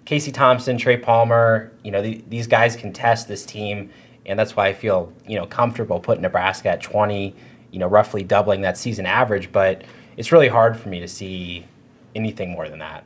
Casey 0.09 0.33
Thompson, 0.33 0.79
Trey 0.79 0.97
Palmer, 0.97 1.71
you 1.85 1.91
know, 1.91 2.01
the, 2.01 2.25
these 2.31 2.47
guys 2.47 2.75
can 2.75 2.95
test 2.95 3.29
this 3.29 3.45
team, 3.45 3.91
and 4.25 4.39
that's 4.39 4.57
why 4.57 4.69
I 4.69 4.73
feel, 4.73 5.13
you 5.27 5.37
know, 5.37 5.45
comfortable 5.45 6.01
putting 6.01 6.23
Nebraska 6.23 6.71
at 6.71 6.81
20, 6.81 7.35
you 7.73 7.79
know, 7.79 7.87
roughly 7.87 8.25
doubling 8.25 8.63
that 8.63 8.79
season 8.79 9.05
average, 9.05 9.53
but 9.53 9.85
it's 10.17 10.33
really 10.33 10.49
hard 10.49 10.79
for 10.79 10.89
me 10.89 10.99
to 11.01 11.07
see 11.07 11.67
anything 12.15 12.53
more 12.53 12.71
than 12.71 12.79
that. 12.79 13.05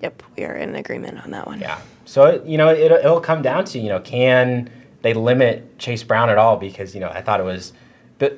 Yep, 0.00 0.22
we 0.38 0.44
are 0.44 0.54
in 0.54 0.74
agreement 0.74 1.22
on 1.22 1.32
that 1.32 1.46
one. 1.46 1.60
Yeah. 1.60 1.78
So, 2.06 2.42
you 2.46 2.56
know, 2.56 2.70
it, 2.70 2.90
it'll 2.90 3.20
come 3.20 3.42
down 3.42 3.66
to, 3.66 3.78
you 3.78 3.90
know, 3.90 4.00
can 4.00 4.70
they 5.02 5.12
limit 5.12 5.78
Chase 5.78 6.02
Brown 6.02 6.30
at 6.30 6.38
all? 6.38 6.56
Because, 6.56 6.94
you 6.94 7.02
know, 7.02 7.10
I 7.10 7.20
thought 7.20 7.40
it 7.40 7.44
was, 7.44 7.74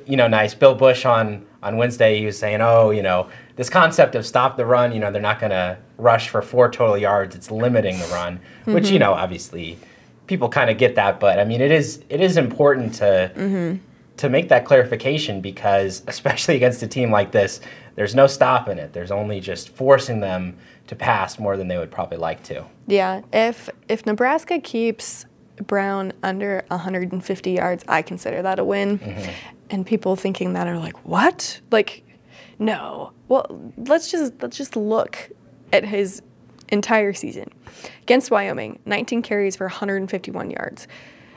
you 0.05 0.17
know, 0.17 0.27
nice. 0.27 0.53
Bill 0.53 0.75
Busch 0.75 1.07
on, 1.07 1.47
on 1.63 1.77
Wednesday, 1.77 2.19
he 2.19 2.27
was 2.27 2.37
saying, 2.37 2.61
oh, 2.61 2.91
you 2.91 3.03
know, 3.03 3.29
this 3.55 3.71
concept 3.71 4.17
of 4.17 4.27
stop 4.27 4.57
the 4.57 4.67
run, 4.67 4.93
you 4.93 4.99
know, 4.99 5.13
they're 5.13 5.23
not 5.23 5.39
going 5.39 5.51
to 5.51 5.79
rush 6.03 6.29
for 6.29 6.43
four 6.43 6.71
total 6.71 6.99
yards. 6.99 7.35
It's 7.35 7.51
limiting 7.51 7.99
the 7.99 8.07
run, 8.07 8.39
mm-hmm. 8.39 8.75
which, 8.75 8.91
you 8.91 8.99
know, 8.99 9.13
obviously 9.13 9.79
people 10.27 10.49
kind 10.49 10.71
of 10.71 10.79
get 10.79 10.97
that. 10.97 11.21
But, 11.21 11.39
I 11.39 11.45
mean, 11.45 11.61
it 11.61 11.71
is 11.71 12.03
it 12.09 12.21
is 12.21 12.37
important 12.37 12.95
to 12.95 13.33
mm-hmm. 13.35 13.79
to 14.19 14.29
make 14.29 14.49
that 14.49 14.65
clarification 14.65 15.41
because, 15.41 16.03
especially 16.09 16.57
against 16.57 16.83
a 16.83 16.89
team 16.89 17.11
like 17.11 17.33
this, 17.33 17.61
there's 17.95 18.15
no 18.15 18.27
stopping 18.27 18.79
it. 18.79 18.93
There's 18.93 19.11
only 19.11 19.41
just 19.41 19.69
forcing 19.69 20.21
them 20.21 20.57
to 20.89 20.97
pass 20.97 21.39
more 21.39 21.57
than 21.57 21.69
they 21.69 21.79
would 21.79 21.91
probably 21.91 22.19
like 22.19 22.43
to. 22.45 22.65
Yeah, 22.87 23.23
if 23.33 23.71
if 23.89 24.05
Nebraska 24.05 24.59
keeps 24.59 25.27
Brown 25.67 26.13
under 26.23 26.65
150 26.69 27.51
yards, 27.53 27.85
I 27.87 28.03
consider 28.03 28.43
that 28.43 28.59
a 28.59 28.65
win. 28.65 28.99
Mm-hmm. 28.99 29.31
And 29.71 29.87
people 29.87 30.17
thinking 30.17 30.53
that 30.53 30.67
are 30.67 30.79
like, 30.79 31.07
"What?" 31.07 31.61
Like, 31.71 32.05
no. 32.59 33.13
Well, 33.29 33.73
let's 33.77 34.11
just 34.11 34.35
let's 34.43 34.57
just 34.57 34.77
look 34.77 35.31
at 35.73 35.85
his 35.85 36.23
entire 36.69 37.13
season. 37.13 37.51
Against 38.03 38.31
Wyoming, 38.31 38.79
19 38.87 39.23
carries 39.23 39.57
for 39.57 39.67
151 39.67 40.51
yards. 40.51 40.89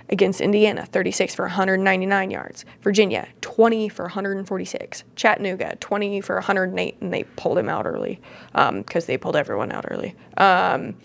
Against 0.09 0.39
Indiana, 0.39 0.85
36 0.85 1.33
for 1.33 1.45
199 1.45 2.29
yards. 2.29 2.63
Virginia, 2.81 3.27
20 3.41 3.89
for 3.89 4.03
146. 4.03 5.03
Chattanooga, 5.15 5.77
20 5.79 6.21
for 6.21 6.35
108, 6.35 6.97
and 7.01 7.11
they 7.11 7.23
pulled 7.35 7.57
him 7.57 7.69
out 7.69 7.87
early 7.87 8.21
because 8.51 9.03
um, 9.03 9.07
they 9.07 9.17
pulled 9.17 9.35
everyone 9.35 9.71
out 9.71 9.85
early. 9.89 10.15
Um, 10.37 10.95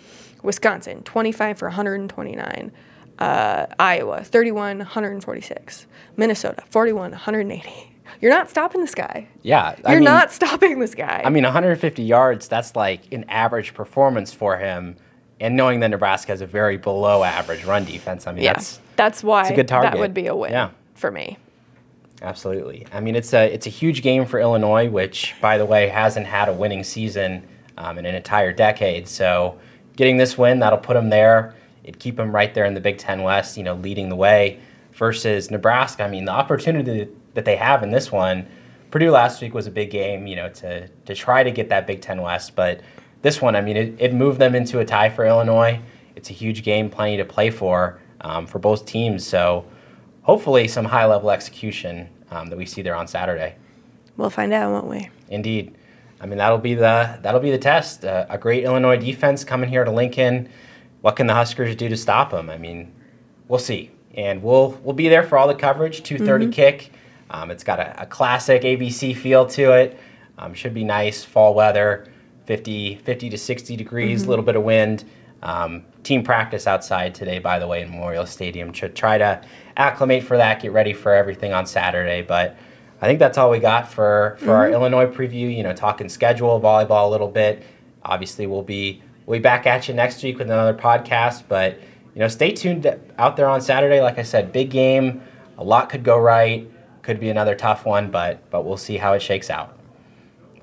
Wisconsin, 0.42 1.02
25 1.02 1.58
for 1.58 1.68
129. 1.68 2.72
Uh, 3.18 3.66
Iowa, 3.78 4.22
31, 4.22 4.78
146. 4.78 5.86
Minnesota, 6.16 6.62
41, 6.68 7.10
180. 7.12 7.90
You're 8.20 8.32
not 8.32 8.50
stopping 8.50 8.80
this 8.80 8.94
guy. 8.94 9.28
Yeah. 9.42 9.74
I 9.84 9.92
You're 9.92 10.00
mean, 10.00 10.04
not 10.04 10.32
stopping 10.32 10.78
this 10.78 10.94
guy. 10.94 11.22
I 11.24 11.30
mean, 11.30 11.44
150 11.44 12.02
yards, 12.02 12.48
that's 12.48 12.76
like 12.76 13.12
an 13.12 13.24
average 13.28 13.74
performance 13.74 14.32
for 14.32 14.56
him. 14.56 14.96
And 15.40 15.56
knowing 15.56 15.80
that 15.80 15.88
Nebraska 15.88 16.32
has 16.32 16.42
a 16.42 16.46
very 16.46 16.76
below 16.76 17.24
average 17.24 17.64
run 17.64 17.84
defense, 17.84 18.26
I 18.26 18.32
mean, 18.32 18.44
yeah, 18.44 18.52
that's, 18.52 18.80
that's 18.96 19.24
why 19.24 19.48
a 19.48 19.56
good 19.56 19.68
target. 19.68 19.92
that 19.92 19.98
would 19.98 20.12
be 20.12 20.26
a 20.26 20.36
win 20.36 20.52
yeah. 20.52 20.70
for 20.94 21.10
me. 21.10 21.38
Absolutely. 22.22 22.86
I 22.92 23.00
mean, 23.00 23.16
it's 23.16 23.32
a, 23.32 23.50
it's 23.50 23.66
a 23.66 23.70
huge 23.70 24.02
game 24.02 24.26
for 24.26 24.38
Illinois, 24.38 24.90
which, 24.90 25.34
by 25.40 25.56
the 25.56 25.64
way, 25.64 25.88
hasn't 25.88 26.26
had 26.26 26.50
a 26.50 26.52
winning 26.52 26.84
season 26.84 27.46
um, 27.78 27.98
in 27.98 28.04
an 28.04 28.14
entire 28.14 28.52
decade. 28.52 29.08
So 29.08 29.58
getting 29.96 30.18
this 30.18 30.36
win, 30.36 30.58
that'll 30.58 30.78
put 30.78 30.94
them 30.94 31.08
there. 31.08 31.54
It'd 31.82 31.98
keep 31.98 32.16
them 32.16 32.34
right 32.34 32.52
there 32.52 32.66
in 32.66 32.74
the 32.74 32.80
Big 32.80 32.98
Ten 32.98 33.22
West, 33.22 33.56
you 33.56 33.62
know, 33.62 33.74
leading 33.74 34.10
the 34.10 34.16
way 34.16 34.60
versus 34.92 35.50
Nebraska. 35.50 36.04
I 36.04 36.08
mean, 36.08 36.26
the 36.26 36.32
opportunity 36.32 37.08
that 37.34 37.44
they 37.44 37.56
have 37.56 37.82
in 37.82 37.90
this 37.90 38.10
one, 38.10 38.46
Purdue 38.90 39.10
last 39.10 39.40
week 39.40 39.54
was 39.54 39.66
a 39.66 39.70
big 39.70 39.90
game, 39.90 40.26
you 40.26 40.36
know, 40.36 40.48
to, 40.48 40.88
to 40.88 41.14
try 41.14 41.42
to 41.42 41.50
get 41.50 41.68
that 41.68 41.86
Big 41.86 42.00
Ten 42.00 42.20
West. 42.22 42.56
But 42.56 42.80
this 43.22 43.40
one, 43.40 43.54
I 43.54 43.60
mean, 43.60 43.76
it, 43.76 43.94
it 43.98 44.14
moved 44.14 44.40
them 44.40 44.54
into 44.54 44.80
a 44.80 44.84
tie 44.84 45.10
for 45.10 45.24
Illinois. 45.24 45.80
It's 46.16 46.30
a 46.30 46.32
huge 46.32 46.62
game, 46.64 46.90
plenty 46.90 47.16
to 47.16 47.24
play 47.24 47.50
for 47.50 48.00
um, 48.20 48.46
for 48.46 48.58
both 48.58 48.84
teams. 48.84 49.26
So 49.26 49.64
hopefully 50.22 50.68
some 50.68 50.84
high 50.84 51.06
level 51.06 51.30
execution 51.30 52.08
um, 52.30 52.48
that 52.48 52.56
we 52.56 52.66
see 52.66 52.82
there 52.82 52.94
on 52.94 53.06
Saturday. 53.06 53.56
We'll 54.16 54.30
find 54.30 54.52
out, 54.52 54.70
won't 54.72 54.86
we? 54.86 55.08
Indeed. 55.28 55.76
I 56.20 56.26
mean 56.26 56.36
that'll 56.36 56.58
be 56.58 56.74
the 56.74 57.18
that'll 57.22 57.40
be 57.40 57.50
the 57.50 57.58
test. 57.58 58.04
Uh, 58.04 58.26
a 58.28 58.36
great 58.36 58.64
Illinois 58.64 58.98
defense 58.98 59.42
coming 59.42 59.70
here 59.70 59.84
to 59.84 59.90
Lincoln. 59.90 60.50
What 61.00 61.16
can 61.16 61.26
the 61.26 61.34
Huskers 61.34 61.74
do 61.76 61.88
to 61.88 61.96
stop 61.96 62.30
them? 62.30 62.50
I 62.50 62.58
mean, 62.58 62.92
we'll 63.48 63.58
see, 63.58 63.90
and 64.14 64.42
we'll 64.42 64.72
we'll 64.82 64.94
be 64.94 65.08
there 65.08 65.22
for 65.22 65.38
all 65.38 65.48
the 65.48 65.54
coverage. 65.54 66.02
Two 66.02 66.18
thirty 66.18 66.44
mm 66.44 66.48
mm-hmm. 66.48 66.52
kick. 66.52 66.92
Um, 67.30 67.50
it's 67.50 67.64
got 67.64 67.78
a, 67.78 68.02
a, 68.02 68.06
classic 68.06 68.62
ABC 68.62 69.16
feel 69.16 69.46
to 69.46 69.72
it. 69.72 69.98
Um, 70.36 70.52
should 70.52 70.74
be 70.74 70.82
nice 70.82 71.22
fall 71.24 71.54
weather, 71.54 72.08
50, 72.46 72.96
50 72.96 73.30
to 73.30 73.38
60 73.38 73.76
degrees, 73.76 74.20
a 74.20 74.22
mm-hmm. 74.22 74.30
little 74.30 74.44
bit 74.44 74.56
of 74.56 74.64
wind. 74.64 75.04
Um, 75.42 75.84
team 76.02 76.22
practice 76.22 76.66
outside 76.66 77.14
today, 77.14 77.38
by 77.38 77.58
the 77.58 77.66
way, 77.66 77.82
in 77.82 77.90
Memorial 77.90 78.26
Stadium. 78.26 78.72
To 78.72 78.88
try 78.88 79.16
to 79.16 79.40
acclimate 79.76 80.24
for 80.24 80.36
that, 80.36 80.60
get 80.60 80.72
ready 80.72 80.92
for 80.92 81.14
everything 81.14 81.52
on 81.52 81.66
Saturday. 81.66 82.22
But 82.22 82.56
I 83.00 83.06
think 83.06 83.18
that's 83.18 83.38
all 83.38 83.50
we 83.50 83.60
got 83.60 83.88
for 83.88 84.36
for 84.38 84.46
mm-hmm. 84.46 84.50
our 84.50 84.70
Illinois 84.70 85.06
preview. 85.06 85.54
You 85.54 85.62
know, 85.62 85.72
talking 85.72 86.08
schedule, 86.08 86.60
volleyball 86.60 87.06
a 87.06 87.10
little 87.10 87.30
bit. 87.30 87.62
Obviously, 88.04 88.46
we'll 88.46 88.62
be 88.62 89.02
we'll 89.24 89.38
be 89.38 89.42
back 89.42 89.66
at 89.66 89.88
you 89.88 89.94
next 89.94 90.22
week 90.22 90.38
with 90.38 90.50
another 90.50 90.74
podcast. 90.74 91.44
But 91.48 91.78
you 92.14 92.20
know, 92.20 92.28
stay 92.28 92.50
tuned 92.50 92.92
out 93.18 93.36
there 93.36 93.48
on 93.48 93.60
Saturday. 93.60 94.00
Like 94.00 94.18
I 94.18 94.24
said, 94.24 94.52
big 94.52 94.70
game. 94.70 95.22
A 95.58 95.64
lot 95.64 95.90
could 95.90 96.02
go 96.02 96.18
right. 96.18 96.68
Could 97.02 97.20
be 97.20 97.30
another 97.30 97.54
tough 97.54 97.86
one, 97.86 98.10
but 98.10 98.50
but 98.50 98.64
we'll 98.64 98.76
see 98.76 98.98
how 98.98 99.14
it 99.14 99.22
shakes 99.22 99.50
out. 99.50 99.76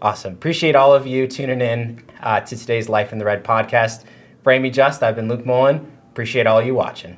Awesome. 0.02 0.34
Appreciate 0.34 0.76
all 0.76 0.93
of 0.93 1.08
you 1.08 1.28
tuning 1.28 1.62
in 1.62 2.04
uh, 2.21 2.41
to 2.41 2.56
today's 2.56 2.88
Life 2.88 3.12
in 3.12 3.17
the 3.17 3.26
Red 3.26 3.43
podcast. 3.43 4.04
For 4.43 4.52
Amie 4.52 4.69
Just, 4.69 5.02
I've 5.02 5.15
been 5.15 5.28
Luke 5.28 5.45
Mullin. 5.45 5.91
Appreciate 6.12 6.45
all 6.45 6.62
you 6.62 6.76
watching. 6.76 7.17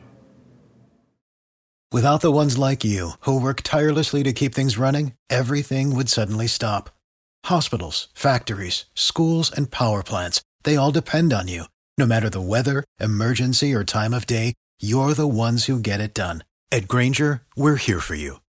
Without 1.91 2.21
the 2.21 2.31
ones 2.31 2.57
like 2.57 2.83
you, 2.83 3.11
who 3.21 3.41
work 3.41 3.61
tirelessly 3.63 4.23
to 4.23 4.31
keep 4.31 4.53
things 4.53 4.77
running, 4.77 5.13
everything 5.29 5.95
would 5.95 6.07
suddenly 6.07 6.47
stop. 6.47 6.89
Hospitals, 7.45 8.09
factories, 8.13 8.85
schools, 8.93 9.51
and 9.51 9.71
power 9.71 10.03
plants, 10.03 10.41
they 10.63 10.75
all 10.75 10.91
depend 10.91 11.33
on 11.33 11.47
you. 11.47 11.63
No 11.97 12.05
matter 12.05 12.29
the 12.29 12.41
weather, 12.41 12.85
emergency, 12.99 13.73
or 13.73 13.83
time 13.83 14.13
of 14.13 14.25
day, 14.25 14.53
you're 14.79 15.13
the 15.13 15.27
ones 15.27 15.65
who 15.65 15.79
get 15.79 15.99
it 15.99 16.13
done. 16.13 16.43
At 16.71 16.87
Grainger, 16.87 17.41
we're 17.57 17.75
here 17.75 17.99
for 17.99 18.15
you 18.15 18.39